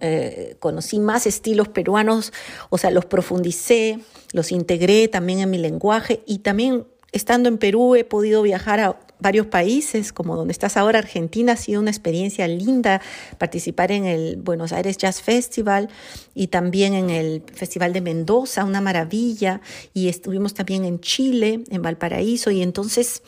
eh, 0.00 0.56
conocí 0.58 0.98
más 0.98 1.26
estilos 1.26 1.68
peruanos, 1.68 2.32
o 2.70 2.78
sea, 2.78 2.90
los 2.90 3.04
profundicé, 3.04 4.00
los 4.32 4.50
integré 4.50 5.06
también 5.06 5.38
en 5.38 5.50
mi 5.50 5.58
lenguaje 5.58 6.22
y 6.26 6.38
también 6.38 6.86
estando 7.12 7.48
en 7.48 7.58
Perú 7.58 7.94
he 7.94 8.04
podido 8.04 8.42
viajar 8.42 8.80
a 8.80 8.98
varios 9.20 9.46
países, 9.46 10.12
como 10.12 10.36
donde 10.36 10.52
estás 10.52 10.76
ahora, 10.76 10.98
Argentina, 10.98 11.52
ha 11.52 11.56
sido 11.56 11.80
una 11.80 11.90
experiencia 11.90 12.48
linda 12.48 13.00
participar 13.38 13.92
en 13.92 14.06
el 14.06 14.36
Buenos 14.36 14.72
Aires 14.72 14.96
Jazz 14.96 15.22
Festival 15.22 15.88
y 16.34 16.48
también 16.48 16.94
en 16.94 17.10
el 17.10 17.42
Festival 17.52 17.92
de 17.92 18.00
Mendoza, 18.00 18.64
una 18.64 18.80
maravilla, 18.80 19.60
y 19.94 20.08
estuvimos 20.08 20.54
también 20.54 20.84
en 20.84 21.00
Chile, 21.00 21.64
en 21.70 21.82
Valparaíso, 21.82 22.50
y 22.50 22.62
entonces 22.62 23.22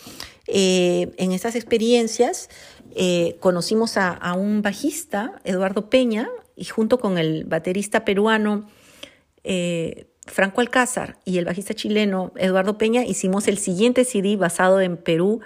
eh, 0.47 1.13
en 1.19 1.33
esas 1.33 1.55
experiencias 1.55 2.49
eh, 2.95 3.37
conocimos 3.41 3.97
a, 3.97 4.35
un 4.35 4.63
bajista, 4.63 5.41
Eduardo 5.45 5.89
Peña, 5.89 6.29
y 6.57 6.65
junto 6.65 6.99
con 6.99 7.19
el 7.19 7.45
baterista 7.45 8.05
peruano, 8.05 8.69
eh, 9.45 10.07
Franco 10.27 10.61
Alcázar 10.61 11.19
y 11.25 11.39
el 11.39 11.45
bajista 11.45 11.75
chileno 11.75 12.33
Eduardo 12.37 12.79
Peña 12.79 13.05
hicimos 13.05 13.49
el 13.49 13.59
siguiente 13.59 14.05
CD 14.05 14.37
basado 14.37 14.81
en 14.81 14.97
Perú 14.97 15.41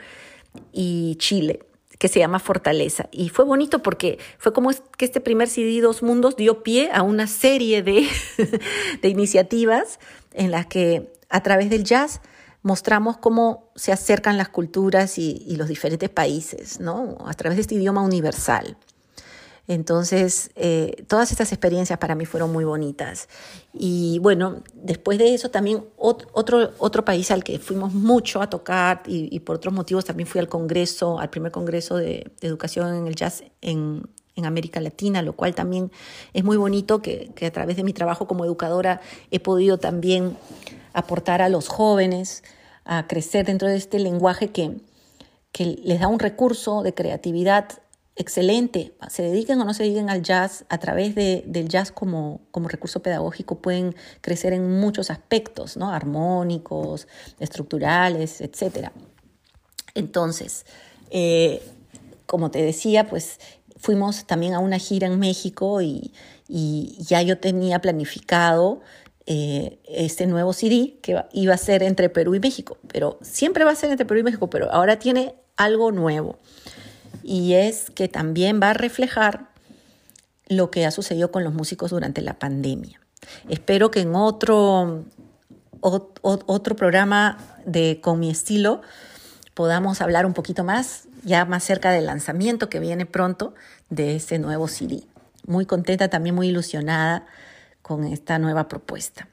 y 0.72 1.16
Chile, 1.18 1.60
que 1.98 2.08
se 2.08 2.18
llama 2.18 2.38
Fortaleza. 2.38 3.08
Y 3.10 3.30
fue 3.30 3.44
bonito 3.44 3.82
porque 3.82 4.18
fue 4.38 4.52
como 4.52 4.70
que 4.96 5.04
este 5.04 5.20
primer 5.20 5.48
CD 5.48 5.80
Dos 5.80 6.02
Mundos 6.02 6.36
dio 6.36 6.62
pie 6.62 6.90
a 6.92 7.02
una 7.02 7.26
serie 7.26 7.82
de, 7.82 8.06
de 9.02 9.08
iniciativas 9.08 9.98
en 10.34 10.50
las 10.50 10.66
que 10.66 11.10
a 11.30 11.42
través 11.42 11.70
del 11.70 11.84
jazz 11.84 12.20
mostramos 12.62 13.16
cómo 13.16 13.70
se 13.76 13.92
acercan 13.92 14.36
las 14.36 14.48
culturas 14.48 15.18
y, 15.18 15.42
y 15.46 15.56
los 15.56 15.68
diferentes 15.68 16.10
países, 16.10 16.80
¿no? 16.80 17.16
A 17.24 17.32
través 17.32 17.56
de 17.56 17.62
este 17.62 17.76
idioma 17.76 18.02
universal. 18.02 18.76
Entonces, 19.68 20.50
eh, 20.54 21.04
todas 21.08 21.32
estas 21.32 21.52
experiencias 21.52 21.98
para 21.98 22.14
mí 22.14 22.24
fueron 22.24 22.52
muy 22.52 22.64
bonitas. 22.64 23.28
Y 23.72 24.18
bueno, 24.20 24.62
después 24.74 25.18
de 25.18 25.34
eso 25.34 25.50
también 25.50 25.84
otro, 25.96 26.72
otro 26.78 27.04
país 27.04 27.30
al 27.30 27.42
que 27.42 27.58
fuimos 27.58 27.92
mucho 27.92 28.40
a 28.40 28.48
tocar 28.48 29.02
y, 29.06 29.40
por 29.40 29.56
otros 29.56 29.74
motivos 29.74 30.04
también 30.04 30.28
fui 30.28 30.40
al 30.40 30.48
Congreso, 30.48 31.18
al 31.18 31.30
primer 31.30 31.50
Congreso 31.52 31.96
de, 31.96 32.30
Educación 32.40 32.94
en 32.94 33.06
el 33.06 33.16
Jazz 33.16 33.42
en, 33.60 34.02
América 34.44 34.80
Latina, 34.80 35.22
lo 35.22 35.32
cual 35.32 35.54
también 35.54 35.90
es 36.34 36.44
muy 36.44 36.58
bonito 36.58 37.00
que, 37.00 37.32
a 37.40 37.50
través 37.50 37.76
de 37.76 37.82
mi 37.82 37.94
trabajo 37.94 38.26
como 38.26 38.44
educadora 38.44 39.00
he 39.30 39.40
podido 39.40 39.78
también 39.78 40.36
aportar 40.92 41.40
a 41.40 41.48
los 41.48 41.68
jóvenes 41.68 42.44
a 42.84 43.06
crecer 43.06 43.46
dentro 43.46 43.66
de 43.66 43.76
este 43.76 43.98
lenguaje 43.98 44.48
que, 44.48 44.76
que 45.52 45.64
les 45.82 46.00
da 46.00 46.08
un 46.08 46.18
recurso 46.18 46.82
de 46.82 46.92
creatividad 46.92 47.80
excelente. 48.16 48.94
Se 49.08 49.22
dediquen 49.22 49.60
o 49.60 49.64
no 49.64 49.74
se 49.74 49.84
dediquen 49.84 50.10
al 50.10 50.22
jazz, 50.22 50.64
a 50.68 50.78
través 50.78 51.14
de, 51.14 51.44
del 51.46 51.68
jazz 51.68 51.92
como, 51.92 52.40
como 52.50 52.68
recurso 52.68 53.00
pedagógico 53.02 53.60
pueden 53.60 53.94
crecer 54.22 54.54
en 54.54 54.80
muchos 54.80 55.10
aspectos, 55.10 55.76
¿no? 55.76 55.90
armónicos, 55.90 57.06
estructurales, 57.38 58.40
etc. 58.40 58.88
Entonces, 59.94 60.64
eh, 61.10 61.62
como 62.24 62.50
te 62.50 62.62
decía, 62.62 63.06
pues 63.06 63.38
fuimos 63.76 64.26
también 64.26 64.54
a 64.54 64.58
una 64.60 64.78
gira 64.78 65.06
en 65.06 65.18
México 65.18 65.80
y, 65.82 66.12
ya 66.48 67.22
yo 67.22 67.38
tenía 67.38 67.80
planificado 67.80 68.80
eh, 69.26 69.80
este 69.88 70.28
nuevo 70.28 70.52
CD 70.52 70.96
que 71.02 71.20
iba 71.32 71.54
a 71.54 71.58
ser 71.58 71.82
entre 71.82 72.08
Perú 72.08 72.36
y 72.36 72.40
México, 72.40 72.78
pero 72.86 73.18
siempre 73.20 73.64
va 73.64 73.72
a 73.72 73.74
ser 73.74 73.90
entre 73.90 74.06
Perú 74.06 74.20
y 74.20 74.22
México, 74.22 74.48
pero 74.48 74.70
ahora 74.72 75.00
tiene 75.00 75.34
algo 75.56 75.90
nuevo 75.90 76.38
y 77.22 77.54
es 77.54 77.90
que 77.90 78.08
también 78.08 78.60
va 78.62 78.70
a 78.70 78.74
reflejar 78.74 79.48
lo 80.48 80.70
que 80.70 80.86
ha 80.86 80.90
sucedido 80.90 81.30
con 81.30 81.44
los 81.44 81.54
músicos 81.54 81.90
durante 81.90 82.22
la 82.22 82.38
pandemia. 82.38 83.00
Espero 83.48 83.90
que 83.90 84.00
en 84.00 84.14
otro, 84.14 85.04
otro 85.80 86.76
programa 86.76 87.38
de 87.64 88.00
Con 88.00 88.20
mi 88.20 88.30
estilo 88.30 88.82
podamos 89.54 90.00
hablar 90.00 90.26
un 90.26 90.34
poquito 90.34 90.64
más, 90.64 91.08
ya 91.24 91.44
más 91.44 91.64
cerca 91.64 91.90
del 91.90 92.06
lanzamiento 92.06 92.68
que 92.68 92.78
viene 92.78 93.06
pronto 93.06 93.54
de 93.90 94.14
este 94.14 94.38
nuevo 94.38 94.68
CD. 94.68 95.04
Muy 95.46 95.66
contenta, 95.66 96.08
también 96.08 96.34
muy 96.34 96.48
ilusionada 96.48 97.26
con 97.82 98.04
esta 98.04 98.38
nueva 98.38 98.68
propuesta. 98.68 99.28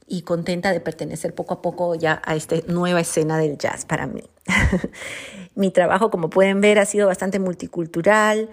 y 0.09 0.23
contenta 0.23 0.73
de 0.73 0.81
pertenecer 0.81 1.33
poco 1.35 1.55
a 1.55 1.63
poco 1.63 1.95
ya 1.95 2.21
a 2.25 2.35
esta 2.35 2.57
nueva 2.67 3.01
escena 3.01 3.39
del 3.39 3.57
jazz 3.57 3.85
para 3.85 4.09
mí. 4.09 4.25
Mi 5.55 5.71
trabajo, 5.71 6.11
como 6.11 6.31
pueden 6.31 6.61
ver, 6.61 6.81
ha 6.81 6.87
sido 6.87 7.07
bastante 7.07 7.39
multicultural 7.39 8.51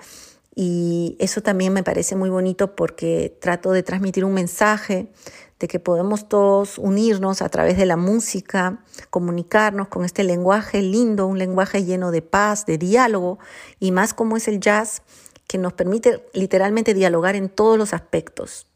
y 0.54 1.16
eso 1.20 1.42
también 1.42 1.74
me 1.74 1.82
parece 1.82 2.16
muy 2.16 2.30
bonito 2.30 2.76
porque 2.76 3.36
trato 3.42 3.72
de 3.72 3.82
transmitir 3.82 4.24
un 4.24 4.34
mensaje 4.34 5.08
de 5.60 5.68
que 5.68 5.80
podemos 5.80 6.30
todos 6.30 6.78
unirnos 6.78 7.42
a 7.42 7.50
través 7.50 7.78
de 7.78 7.86
la 7.86 7.98
música, 7.98 8.84
comunicarnos 9.10 9.88
con 9.88 10.06
este 10.06 10.24
lenguaje 10.24 10.82
lindo, 10.82 11.26
un 11.26 11.40
lenguaje 11.40 11.84
lleno 11.84 12.12
de 12.12 12.22
paz, 12.22 12.66
de 12.66 12.78
diálogo, 12.78 13.40
y 13.80 13.92
más 13.92 14.14
como 14.14 14.38
es 14.38 14.48
el 14.48 14.60
jazz, 14.60 15.02
que 15.48 15.58
nos 15.58 15.74
permite 15.74 16.24
literalmente 16.34 16.94
dialogar 16.94 17.36
en 17.36 17.50
todos 17.50 17.78
los 17.78 17.94
aspectos. 17.94 18.68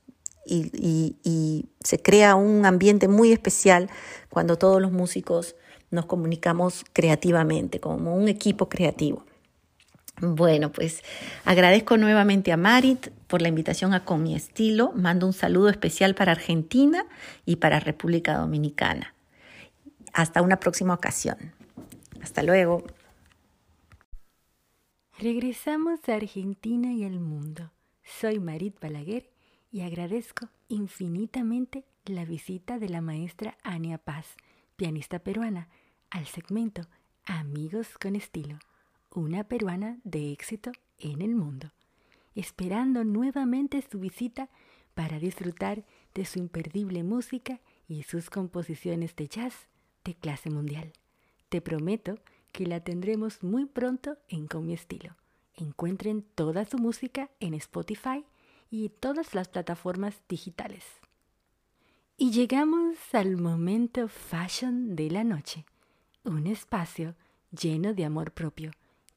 Y, 0.43 1.17
y 1.23 1.69
se 1.83 2.01
crea 2.01 2.35
un 2.35 2.65
ambiente 2.65 3.07
muy 3.07 3.31
especial 3.31 3.89
cuando 4.29 4.57
todos 4.57 4.81
los 4.81 4.91
músicos 4.91 5.55
nos 5.91 6.05
comunicamos 6.07 6.83
creativamente, 6.93 7.79
como 7.79 8.15
un 8.15 8.27
equipo 8.27 8.67
creativo. 8.67 9.23
Bueno, 10.21 10.71
pues 10.71 11.01
agradezco 11.45 11.97
nuevamente 11.97 12.51
a 12.51 12.57
Marit 12.57 13.07
por 13.25 13.41
la 13.41 13.47
invitación 13.47 13.95
a 13.95 14.05
Con 14.05 14.21
mi 14.21 14.35
estilo. 14.35 14.91
Mando 14.93 15.25
un 15.25 15.33
saludo 15.33 15.69
especial 15.69 16.13
para 16.13 16.33
Argentina 16.33 17.05
y 17.43 17.55
para 17.55 17.79
República 17.79 18.37
Dominicana. 18.37 19.15
Hasta 20.13 20.43
una 20.43 20.59
próxima 20.59 20.93
ocasión. 20.93 21.37
Hasta 22.21 22.43
luego. 22.43 22.83
Regresamos 25.17 26.07
a 26.07 26.15
Argentina 26.15 26.93
y 26.93 27.03
al 27.03 27.19
mundo. 27.19 27.71
Soy 28.03 28.39
Marit 28.39 28.79
Balaguer 28.79 29.27
y 29.71 29.81
agradezco 29.81 30.49
infinitamente 30.67 31.83
la 32.05 32.25
visita 32.25 32.77
de 32.77 32.89
la 32.89 33.01
maestra 33.01 33.57
Ania 33.63 33.97
Paz, 33.97 34.27
pianista 34.75 35.17
peruana, 35.17 35.67
al 36.11 36.27
segmento 36.27 36.83
Amigos 37.25 37.87
con 37.99 38.15
estilo 38.15 38.59
una 39.13 39.43
peruana 39.43 39.99
de 40.03 40.31
éxito 40.31 40.71
en 40.97 41.21
el 41.21 41.35
mundo, 41.35 41.71
esperando 42.35 43.03
nuevamente 43.03 43.81
su 43.81 43.99
visita 43.99 44.49
para 44.93 45.19
disfrutar 45.19 45.83
de 46.13 46.25
su 46.25 46.39
imperdible 46.39 47.03
música 47.03 47.59
y 47.87 48.03
sus 48.03 48.29
composiciones 48.29 49.15
de 49.15 49.27
jazz 49.27 49.53
de 50.03 50.15
clase 50.15 50.49
mundial. 50.49 50.93
Te 51.49 51.61
prometo 51.61 52.19
que 52.51 52.65
la 52.65 52.81
tendremos 52.81 53.43
muy 53.43 53.65
pronto 53.65 54.17
en 54.27 54.47
Con 54.47 54.65
mi 54.65 54.73
estilo. 54.73 55.15
Encuentren 55.55 56.23
toda 56.35 56.65
su 56.65 56.77
música 56.77 57.29
en 57.39 57.53
Spotify 57.53 58.25
y 58.69 58.89
todas 58.89 59.33
las 59.35 59.49
plataformas 59.49 60.21
digitales. 60.29 60.85
Y 62.17 62.31
llegamos 62.31 62.97
al 63.13 63.37
momento 63.37 64.07
fashion 64.07 64.95
de 64.95 65.09
la 65.09 65.23
noche, 65.23 65.65
un 66.23 66.47
espacio 66.47 67.15
lleno 67.51 67.93
de 67.93 68.05
amor 68.05 68.31
propio, 68.31 68.71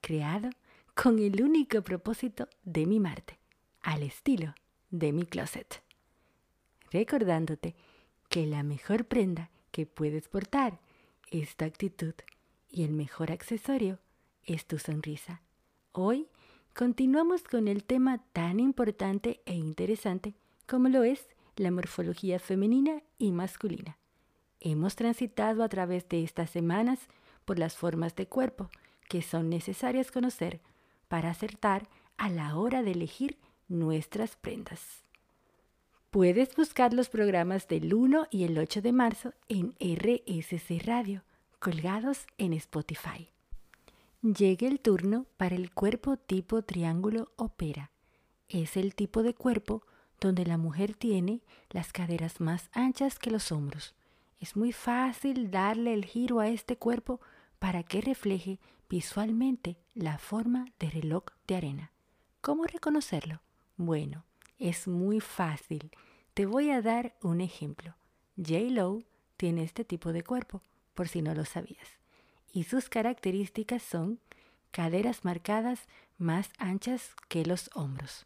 creado 0.04 0.50
con 0.94 1.18
el 1.18 1.42
único 1.42 1.80
propósito 1.80 2.46
de 2.62 2.84
mimarte, 2.84 3.38
al 3.80 4.02
estilo 4.02 4.54
de 4.90 5.14
mi 5.14 5.24
closet. 5.24 5.82
Recordándote 6.90 7.74
que 8.28 8.46
la 8.46 8.62
mejor 8.62 9.06
prenda 9.06 9.50
que 9.70 9.86
puedes 9.86 10.28
portar 10.28 10.78
es 11.30 11.56
tu 11.56 11.64
actitud 11.64 12.12
y 12.68 12.84
el 12.84 12.92
mejor 12.92 13.32
accesorio 13.32 13.98
es 14.44 14.66
tu 14.66 14.78
sonrisa. 14.78 15.40
Hoy 15.92 16.28
continuamos 16.74 17.42
con 17.42 17.66
el 17.66 17.82
tema 17.82 18.22
tan 18.34 18.60
importante 18.60 19.40
e 19.46 19.54
interesante 19.54 20.34
como 20.66 20.90
lo 20.90 21.02
es 21.02 21.28
la 21.56 21.70
morfología 21.70 22.38
femenina 22.38 23.02
y 23.16 23.32
masculina. 23.32 23.96
Hemos 24.60 24.96
transitado 24.96 25.64
a 25.64 25.68
través 25.70 26.06
de 26.10 26.24
estas 26.24 26.50
semanas 26.50 26.98
por 27.46 27.58
las 27.58 27.74
formas 27.74 28.14
de 28.16 28.26
cuerpo 28.26 28.68
que 29.08 29.22
son 29.22 29.48
necesarias 29.48 30.10
conocer 30.10 30.60
para 31.08 31.30
acertar 31.30 31.88
a 32.16 32.28
la 32.28 32.56
hora 32.56 32.82
de 32.82 32.92
elegir 32.92 33.38
nuestras 33.68 34.36
prendas. 34.36 35.04
Puedes 36.10 36.54
buscar 36.54 36.94
los 36.94 37.08
programas 37.08 37.66
del 37.66 37.92
1 37.92 38.28
y 38.30 38.44
el 38.44 38.58
8 38.58 38.82
de 38.82 38.92
marzo 38.92 39.32
en 39.48 39.74
RSC 39.80 40.84
Radio, 40.84 41.24
colgados 41.58 42.26
en 42.38 42.52
Spotify. 42.52 43.28
Llega 44.22 44.68
el 44.68 44.80
turno 44.80 45.26
para 45.36 45.56
el 45.56 45.72
cuerpo 45.72 46.16
tipo 46.16 46.62
triángulo 46.62 47.32
opera. 47.36 47.90
Es 48.48 48.76
el 48.76 48.94
tipo 48.94 49.22
de 49.22 49.34
cuerpo 49.34 49.82
donde 50.20 50.46
la 50.46 50.56
mujer 50.56 50.94
tiene 50.94 51.42
las 51.70 51.92
caderas 51.92 52.40
más 52.40 52.70
anchas 52.72 53.18
que 53.18 53.30
los 53.30 53.52
hombros. 53.52 53.94
Es 54.40 54.56
muy 54.56 54.72
fácil 54.72 55.50
darle 55.50 55.94
el 55.94 56.04
giro 56.04 56.40
a 56.40 56.48
este 56.48 56.76
cuerpo 56.76 57.20
para 57.58 57.82
que 57.82 58.00
refleje 58.00 58.60
visualmente 58.94 59.76
la 59.94 60.18
forma 60.18 60.66
de 60.78 60.88
reloj 60.88 61.24
de 61.48 61.56
arena. 61.56 61.90
¿Cómo 62.40 62.62
reconocerlo? 62.62 63.40
Bueno, 63.76 64.24
es 64.56 64.86
muy 64.86 65.18
fácil. 65.18 65.90
Te 66.32 66.46
voy 66.46 66.70
a 66.70 66.80
dar 66.80 67.16
un 67.20 67.40
ejemplo. 67.40 67.96
J. 68.36 68.70
Lo 68.70 69.02
tiene 69.36 69.64
este 69.64 69.84
tipo 69.84 70.12
de 70.12 70.22
cuerpo, 70.22 70.62
por 70.94 71.08
si 71.08 71.22
no 71.22 71.34
lo 71.34 71.44
sabías. 71.44 71.88
Y 72.52 72.62
sus 72.62 72.88
características 72.88 73.82
son 73.82 74.20
caderas 74.70 75.24
marcadas 75.24 75.88
más 76.16 76.50
anchas 76.58 77.16
que 77.26 77.44
los 77.44 77.70
hombros. 77.74 78.24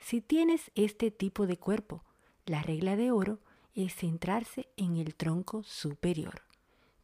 Si 0.00 0.20
tienes 0.20 0.70
este 0.74 1.12
tipo 1.12 1.46
de 1.46 1.56
cuerpo, 1.56 2.04
la 2.44 2.62
regla 2.62 2.94
de 2.96 3.10
oro 3.10 3.38
es 3.74 3.94
centrarse 3.94 4.68
en 4.76 4.98
el 4.98 5.14
tronco 5.14 5.62
superior. 5.62 6.42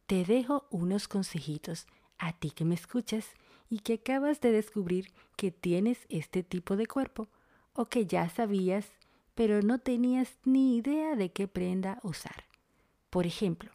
Te 0.05 0.23
dejo 0.23 0.67
unos 0.69 1.07
consejitos 1.07 1.87
a 2.21 2.33
ti 2.33 2.51
que 2.51 2.63
me 2.63 2.75
escuchas 2.75 3.25
y 3.69 3.79
que 3.79 3.95
acabas 3.95 4.39
de 4.39 4.51
descubrir 4.51 5.11
que 5.35 5.51
tienes 5.51 6.05
este 6.09 6.43
tipo 6.43 6.77
de 6.77 6.85
cuerpo 6.85 7.27
o 7.73 7.85
que 7.85 8.05
ya 8.05 8.29
sabías 8.29 8.91
pero 9.33 9.61
no 9.61 9.79
tenías 9.79 10.37
ni 10.43 10.77
idea 10.77 11.15
de 11.15 11.31
qué 11.31 11.47
prenda 11.47 11.99
usar. 12.03 12.45
Por 13.09 13.25
ejemplo, 13.25 13.71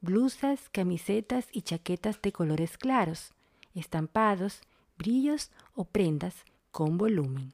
blusas, 0.00 0.68
camisetas 0.70 1.48
y 1.50 1.62
chaquetas 1.62 2.22
de 2.22 2.30
colores 2.30 2.78
claros, 2.78 3.32
estampados, 3.74 4.60
brillos 4.96 5.50
o 5.74 5.84
prendas 5.84 6.44
con 6.70 6.98
volumen. 6.98 7.52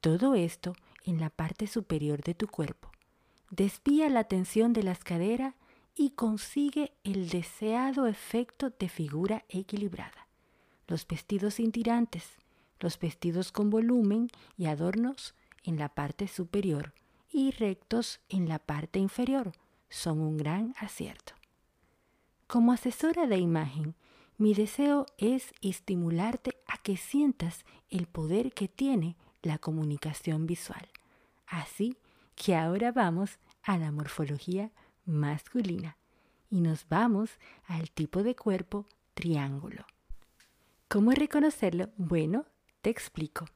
Todo 0.00 0.34
esto 0.34 0.74
en 1.04 1.20
la 1.20 1.28
parte 1.28 1.66
superior 1.66 2.22
de 2.22 2.34
tu 2.34 2.46
cuerpo. 2.46 2.90
Desvía 3.50 4.08
la 4.08 4.24
tensión 4.24 4.72
de 4.72 4.82
las 4.82 5.04
caderas 5.04 5.54
y 5.96 6.10
consigue 6.10 6.92
el 7.04 7.30
deseado 7.30 8.06
efecto 8.06 8.70
de 8.70 8.88
figura 8.88 9.44
equilibrada. 9.48 10.28
Los 10.86 11.06
vestidos 11.06 11.54
sin 11.54 11.72
tirantes, 11.72 12.36
los 12.78 12.98
vestidos 12.98 13.50
con 13.50 13.70
volumen 13.70 14.28
y 14.58 14.66
adornos 14.66 15.34
en 15.64 15.78
la 15.78 15.88
parte 15.88 16.28
superior 16.28 16.92
y 17.32 17.50
rectos 17.50 18.20
en 18.28 18.48
la 18.48 18.58
parte 18.58 18.98
inferior 18.98 19.52
son 19.88 20.20
un 20.20 20.36
gran 20.36 20.74
acierto. 20.78 21.32
Como 22.46 22.72
asesora 22.72 23.26
de 23.26 23.38
imagen, 23.38 23.94
mi 24.38 24.52
deseo 24.52 25.06
es 25.16 25.54
estimularte 25.62 26.58
a 26.68 26.76
que 26.76 26.98
sientas 26.98 27.64
el 27.88 28.06
poder 28.06 28.52
que 28.52 28.68
tiene 28.68 29.16
la 29.42 29.58
comunicación 29.58 30.46
visual. 30.46 30.88
Así 31.46 31.96
que 32.34 32.54
ahora 32.54 32.92
vamos 32.92 33.38
a 33.62 33.78
la 33.78 33.90
morfología 33.90 34.70
masculina 35.06 35.96
y 36.50 36.60
nos 36.60 36.88
vamos 36.88 37.30
al 37.66 37.90
tipo 37.90 38.22
de 38.22 38.36
cuerpo 38.36 38.86
triángulo. 39.14 39.86
¿Cómo 40.88 41.12
reconocerlo? 41.12 41.90
Bueno, 41.96 42.46
te 42.82 42.90
explico. 42.90 43.46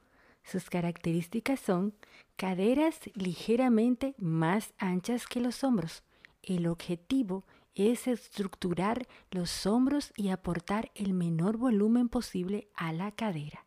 Sus 0.42 0.70
características 0.70 1.61
son 1.61 1.94
caderas 2.36 2.98
ligeramente 3.14 4.14
más 4.18 4.72
anchas 4.78 5.26
que 5.26 5.40
los 5.40 5.62
hombros. 5.62 6.03
El 6.42 6.66
objetivo 6.66 7.44
es 7.74 8.09
estructurar 8.09 9.07
los 9.30 9.66
hombros 9.66 10.12
y 10.16 10.30
aportar 10.30 10.90
el 10.94 11.12
menor 11.12 11.57
volumen 11.57 12.09
posible 12.09 12.68
a 12.74 12.92
la 12.92 13.12
cadera. 13.12 13.66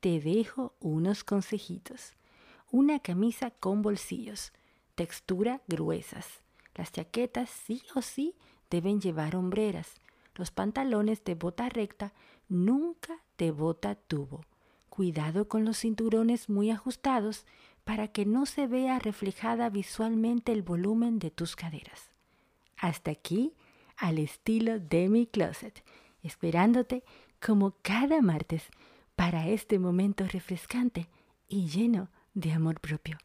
Te 0.00 0.20
dejo 0.20 0.74
unos 0.80 1.24
consejitos. 1.24 2.14
Una 2.70 3.00
camisa 3.00 3.50
con 3.50 3.82
bolsillos, 3.82 4.52
textura 4.94 5.62
gruesas, 5.68 6.41
las 6.74 6.92
chaquetas 6.92 7.50
sí 7.50 7.82
o 7.94 8.02
sí 8.02 8.34
deben 8.70 9.00
llevar 9.00 9.36
hombreras. 9.36 9.94
Los 10.34 10.50
pantalones 10.50 11.24
de 11.24 11.34
bota 11.34 11.68
recta 11.68 12.12
nunca 12.48 13.18
de 13.38 13.50
bota 13.50 13.94
tubo. 13.94 14.44
Cuidado 14.88 15.48
con 15.48 15.64
los 15.64 15.78
cinturones 15.78 16.48
muy 16.48 16.70
ajustados 16.70 17.44
para 17.84 18.08
que 18.08 18.24
no 18.24 18.46
se 18.46 18.66
vea 18.66 18.98
reflejada 18.98 19.68
visualmente 19.68 20.52
el 20.52 20.62
volumen 20.62 21.18
de 21.18 21.30
tus 21.30 21.56
caderas. 21.56 22.10
Hasta 22.76 23.10
aquí, 23.10 23.54
al 23.96 24.18
estilo 24.18 24.78
de 24.80 25.08
mi 25.08 25.26
closet, 25.26 25.84
esperándote 26.22 27.04
como 27.44 27.74
cada 27.82 28.20
martes 28.22 28.64
para 29.16 29.48
este 29.48 29.78
momento 29.78 30.26
refrescante 30.26 31.08
y 31.48 31.66
lleno 31.68 32.08
de 32.34 32.52
amor 32.52 32.80
propio, 32.80 33.18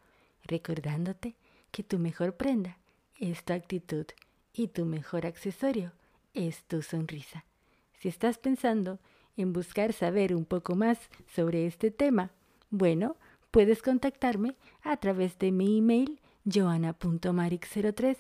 recordándote 0.44 1.38
que 1.72 1.84
tu 1.84 2.00
mejor 2.00 2.36
prenda 2.36 2.78
es 3.20 3.44
tu 3.44 3.54
actitud 3.54 4.06
y 4.54 4.68
tu 4.70 4.86
mejor 4.86 5.26
accesorio 5.26 5.92
es 6.34 6.64
tu 6.64 6.82
sonrisa. 6.82 7.46
Si 7.94 8.08
estás 8.08 8.38
pensando 8.38 9.00
en 9.36 9.54
buscar 9.54 9.94
saber 9.94 10.36
un 10.36 10.46
poco 10.46 10.76
más 10.76 11.00
sobre 11.28 11.66
este 11.66 11.92
tema, 11.92 12.32
bueno, 12.70 13.16
puedes 13.52 13.82
contactarme 13.82 14.56
a 14.82 14.98
través 14.98 15.38
de 15.40 15.52
mi 15.52 15.78
email 15.78 16.20
joana.maric03 16.46 18.18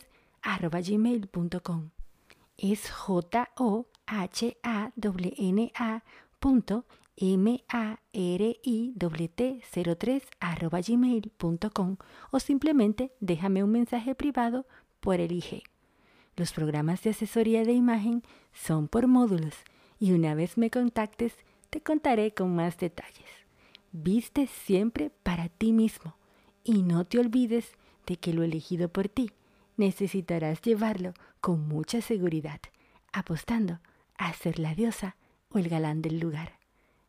gmail.com. 0.84 1.90
Es 2.58 2.90
j 2.90 3.50
o 3.58 3.86
h 4.08 4.58
a 4.64 4.92
n 4.96 5.72
a 5.76 6.04
punto 6.40 6.86
m 7.18 7.64
a 7.68 8.00
r 8.14 8.60
i 8.64 8.94
t 9.36 9.62
03 9.72 10.24
gmail.com 10.88 11.98
o 12.32 12.40
simplemente 12.40 13.12
déjame 13.20 13.64
un 13.64 13.72
mensaje 13.72 14.16
privado 14.16 14.66
por 15.08 15.22
el. 15.22 15.42
Los 16.36 16.52
programas 16.52 17.02
de 17.02 17.12
asesoría 17.12 17.64
de 17.64 17.72
imagen 17.72 18.24
son 18.52 18.90
por 18.90 19.08
módulos 19.08 19.54
y 20.02 20.12
una 20.12 20.36
vez 20.36 20.58
me 20.58 20.70
contactes 20.70 21.34
te 21.70 21.80
contaré 21.80 22.34
con 22.34 22.54
más 22.54 22.78
detalles. 22.78 23.30
Viste 23.94 24.48
siempre 24.48 25.10
para 25.24 25.48
ti 25.48 25.72
mismo 25.72 26.18
y 26.66 26.82
no 26.82 27.06
te 27.06 27.20
olvides 27.20 27.72
de 28.06 28.18
que 28.18 28.34
lo 28.34 28.44
elegido 28.44 28.90
por 28.90 29.08
ti 29.08 29.32
necesitarás 29.78 30.62
llevarlo 30.62 31.14
con 31.40 31.70
mucha 31.70 32.02
seguridad, 32.02 32.60
apostando 33.14 33.80
a 34.18 34.34
ser 34.34 34.60
la 34.60 34.76
diosa 34.76 35.16
o 35.48 35.58
el 35.58 35.70
galán 35.70 36.02
del 36.02 36.20
lugar. 36.20 36.60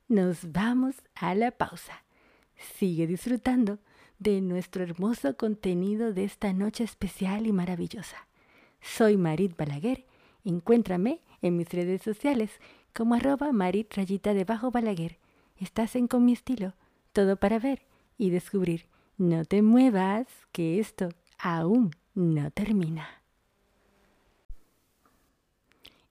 Nos 0.07 0.53
vamos 0.53 0.94
a 1.16 1.34
la 1.34 1.51
pausa. 1.51 2.05
Sigue 2.76 3.09
disfrutando 3.09 3.80
de 4.18 4.40
nuestro 4.40 4.82
hermoso 4.82 5.36
contenido 5.36 6.12
de 6.12 6.24
esta 6.24 6.52
noche 6.52 6.84
especial 6.84 7.46
y 7.46 7.52
maravillosa. 7.52 8.26
Soy 8.80 9.16
Marit 9.16 9.56
Balaguer. 9.56 10.06
Encuéntrame 10.44 11.20
en 11.42 11.56
mis 11.56 11.68
redes 11.68 12.02
sociales 12.02 12.50
como 12.94 13.14
arroba 13.14 13.52
Marit 13.52 13.92
rayita 13.94 14.34
debajo 14.34 14.70
Balaguer. 14.70 15.18
Estás 15.56 15.96
en 15.96 16.08
Con 16.08 16.24
mi 16.24 16.32
estilo. 16.32 16.74
Todo 17.12 17.36
para 17.36 17.58
ver 17.58 17.82
y 18.16 18.30
descubrir. 18.30 18.86
No 19.16 19.44
te 19.44 19.62
muevas, 19.62 20.26
que 20.52 20.78
esto 20.78 21.08
aún 21.38 21.90
no 22.14 22.50
termina. 22.50 23.08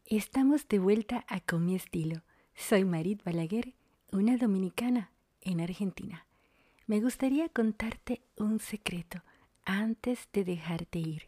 Estamos 0.06 0.68
de 0.68 0.80
vuelta 0.80 1.26
a 1.28 1.42
Con 1.42 1.66
mi 1.66 1.76
estilo. 1.76 2.22
Soy 2.56 2.86
Marit 2.86 3.24
Balaguer, 3.24 3.74
una 4.12 4.38
dominicana 4.38 5.12
en 5.42 5.62
Argentina. 5.62 6.27
Me 6.88 7.02
gustaría 7.02 7.50
contarte 7.50 8.22
un 8.38 8.62
secreto 8.62 9.22
antes 9.66 10.30
de 10.32 10.46
dejarte 10.46 11.00
ir. 11.00 11.24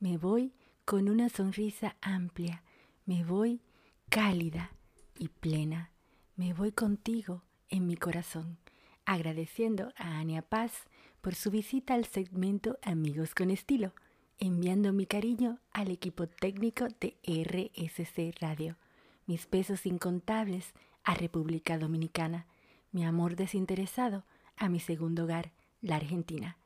Me 0.00 0.16
voy 0.16 0.54
con 0.86 1.10
una 1.10 1.28
sonrisa 1.28 1.94
amplia, 2.00 2.62
me 3.04 3.22
voy 3.22 3.60
cálida 4.08 4.70
y 5.18 5.28
plena, 5.28 5.90
me 6.36 6.54
voy 6.54 6.72
contigo 6.72 7.42
en 7.68 7.86
mi 7.86 7.98
corazón, 7.98 8.56
agradeciendo 9.04 9.92
a 9.98 10.20
Ania 10.20 10.40
Paz 10.40 10.72
por 11.20 11.34
su 11.34 11.50
visita 11.50 11.92
al 11.92 12.06
segmento 12.06 12.78
Amigos 12.82 13.34
con 13.34 13.50
Estilo, 13.50 13.92
enviando 14.38 14.94
mi 14.94 15.04
cariño 15.04 15.58
al 15.72 15.90
equipo 15.90 16.28
técnico 16.28 16.88
de 17.00 17.18
RSC 17.26 18.40
Radio, 18.40 18.78
mis 19.26 19.50
besos 19.50 19.84
incontables 19.84 20.72
a 21.02 21.12
República 21.12 21.76
Dominicana, 21.76 22.46
mi 22.90 23.04
amor 23.04 23.36
desinteresado 23.36 24.24
a 24.56 24.68
mi 24.68 24.80
segundo 24.80 25.24
hogar, 25.24 25.52
la 25.80 25.96
Argentina 25.96 26.56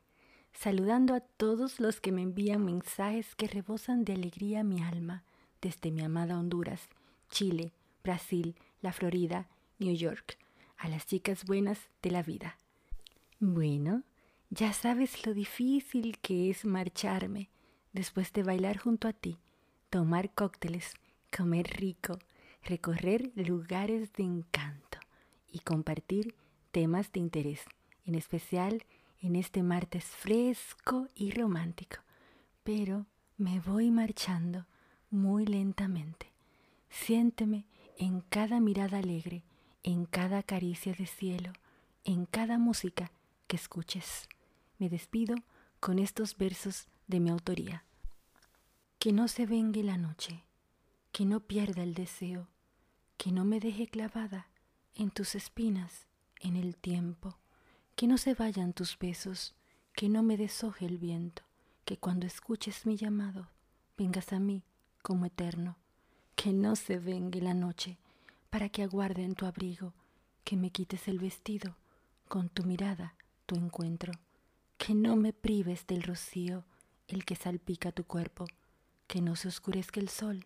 saludando 0.53 1.13
a 1.13 1.21
todos 1.21 1.79
los 1.79 2.01
que 2.01 2.11
me 2.11 2.21
envían 2.21 2.65
mensajes 2.65 3.35
que 3.35 3.47
rebosan 3.47 4.03
de 4.03 4.13
alegría 4.13 4.63
mi 4.63 4.81
alma 4.81 5.23
desde 5.61 5.91
mi 5.91 6.01
amada 6.01 6.37
Honduras, 6.37 6.89
Chile, 7.29 7.71
Brasil, 8.03 8.55
la 8.81 8.91
Florida, 8.91 9.47
New 9.77 9.95
York, 9.95 10.37
a 10.77 10.89
las 10.89 11.05
chicas 11.05 11.45
buenas 11.45 11.79
de 12.01 12.11
la 12.11 12.23
vida. 12.23 12.57
Bueno, 13.39 14.03
ya 14.49 14.73
sabes 14.73 15.25
lo 15.25 15.33
difícil 15.33 16.17
que 16.19 16.49
es 16.49 16.65
marcharme 16.65 17.49
después 17.93 18.33
de 18.33 18.43
bailar 18.43 18.77
junto 18.77 19.07
a 19.07 19.13
ti, 19.13 19.37
tomar 19.89 20.33
cócteles, 20.33 20.93
comer 21.35 21.67
rico, 21.77 22.19
recorrer 22.63 23.31
lugares 23.35 24.11
de 24.13 24.23
encanto 24.23 24.99
y 25.51 25.59
compartir 25.59 26.35
temas 26.71 27.11
de 27.11 27.19
interés, 27.19 27.61
en 28.09 28.15
especial 28.15 28.83
en 29.21 29.35
este 29.35 29.61
martes 29.61 30.03
fresco 30.03 31.07
y 31.13 31.29
romántico, 31.29 31.97
pero 32.63 33.05
me 33.37 33.59
voy 33.59 33.91
marchando 33.91 34.65
muy 35.11 35.45
lentamente. 35.45 36.31
Siénteme 36.89 37.65
en 37.97 38.21
cada 38.21 38.59
mirada 38.59 38.97
alegre, 38.97 39.43
en 39.83 40.05
cada 40.05 40.41
caricia 40.41 40.93
de 40.93 41.05
cielo, 41.05 41.53
en 42.03 42.25
cada 42.25 42.57
música 42.57 43.11
que 43.45 43.57
escuches. 43.57 44.27
Me 44.79 44.89
despido 44.89 45.35
con 45.79 45.99
estos 45.99 46.35
versos 46.35 46.87
de 47.05 47.19
mi 47.19 47.29
autoría. 47.29 47.83
Que 48.97 49.13
no 49.13 49.27
se 49.27 49.45
vengue 49.45 49.83
la 49.83 49.97
noche, 49.97 50.43
que 51.11 51.25
no 51.25 51.41
pierda 51.41 51.83
el 51.83 51.93
deseo, 51.93 52.47
que 53.17 53.31
no 53.31 53.45
me 53.45 53.59
deje 53.59 53.85
clavada 53.85 54.47
en 54.95 55.11
tus 55.11 55.35
espinas 55.35 56.07
en 56.39 56.55
el 56.55 56.75
tiempo 56.75 57.38
que 57.99 58.07
no 58.07 58.17
se 58.17 58.33
vayan 58.33 58.71
tus 58.71 58.97
besos, 58.97 59.55
que 59.93 60.07
no 60.07 60.23
me 60.23 60.37
deshoje 60.37 60.85
el 60.85 60.97
viento, 60.97 61.43
que 61.83 61.97
cuando 61.97 62.25
escuches 62.25 62.85
mi 62.85 62.95
llamado 62.95 63.49
vengas 63.97 64.31
a 64.31 64.39
mí 64.39 64.63
como 65.01 65.25
eterno, 65.25 65.75
que 66.37 66.53
no 66.53 66.77
se 66.77 66.97
vengue 66.97 67.41
la 67.41 67.53
noche, 67.53 67.97
para 68.49 68.69
que 68.69 68.83
aguarde 68.83 69.25
en 69.25 69.35
tu 69.35 69.45
abrigo, 69.45 69.93
que 70.45 70.55
me 70.55 70.71
quites 70.71 71.09
el 71.09 71.19
vestido, 71.19 71.75
con 72.29 72.47
tu 72.47 72.63
mirada 72.63 73.15
tu 73.45 73.57
encuentro, 73.57 74.13
que 74.77 74.95
no 74.95 75.17
me 75.17 75.33
prives 75.33 75.85
del 75.85 76.03
rocío, 76.03 76.63
el 77.09 77.25
que 77.25 77.35
salpica 77.35 77.91
tu 77.91 78.05
cuerpo, 78.05 78.45
que 79.07 79.19
no 79.19 79.35
se 79.35 79.49
oscurezca 79.49 79.99
el 79.99 80.07
sol 80.07 80.45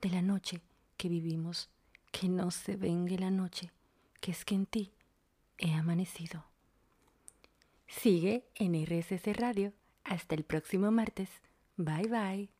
de 0.00 0.10
la 0.10 0.20
noche 0.20 0.62
que 0.96 1.08
vivimos, 1.08 1.70
que 2.10 2.28
no 2.28 2.50
se 2.50 2.74
vengue 2.74 3.20
la 3.20 3.30
noche, 3.30 3.70
que 4.20 4.32
es 4.32 4.44
que 4.44 4.56
en 4.56 4.66
ti 4.66 4.92
he 5.58 5.72
amanecido. 5.74 6.48
Sigue 7.88 8.44
en 8.54 8.74
RSS 8.74 9.36
Radio. 9.36 9.72
Hasta 10.04 10.34
el 10.34 10.44
próximo 10.44 10.90
martes. 10.90 11.30
Bye 11.76 12.08
bye. 12.08 12.57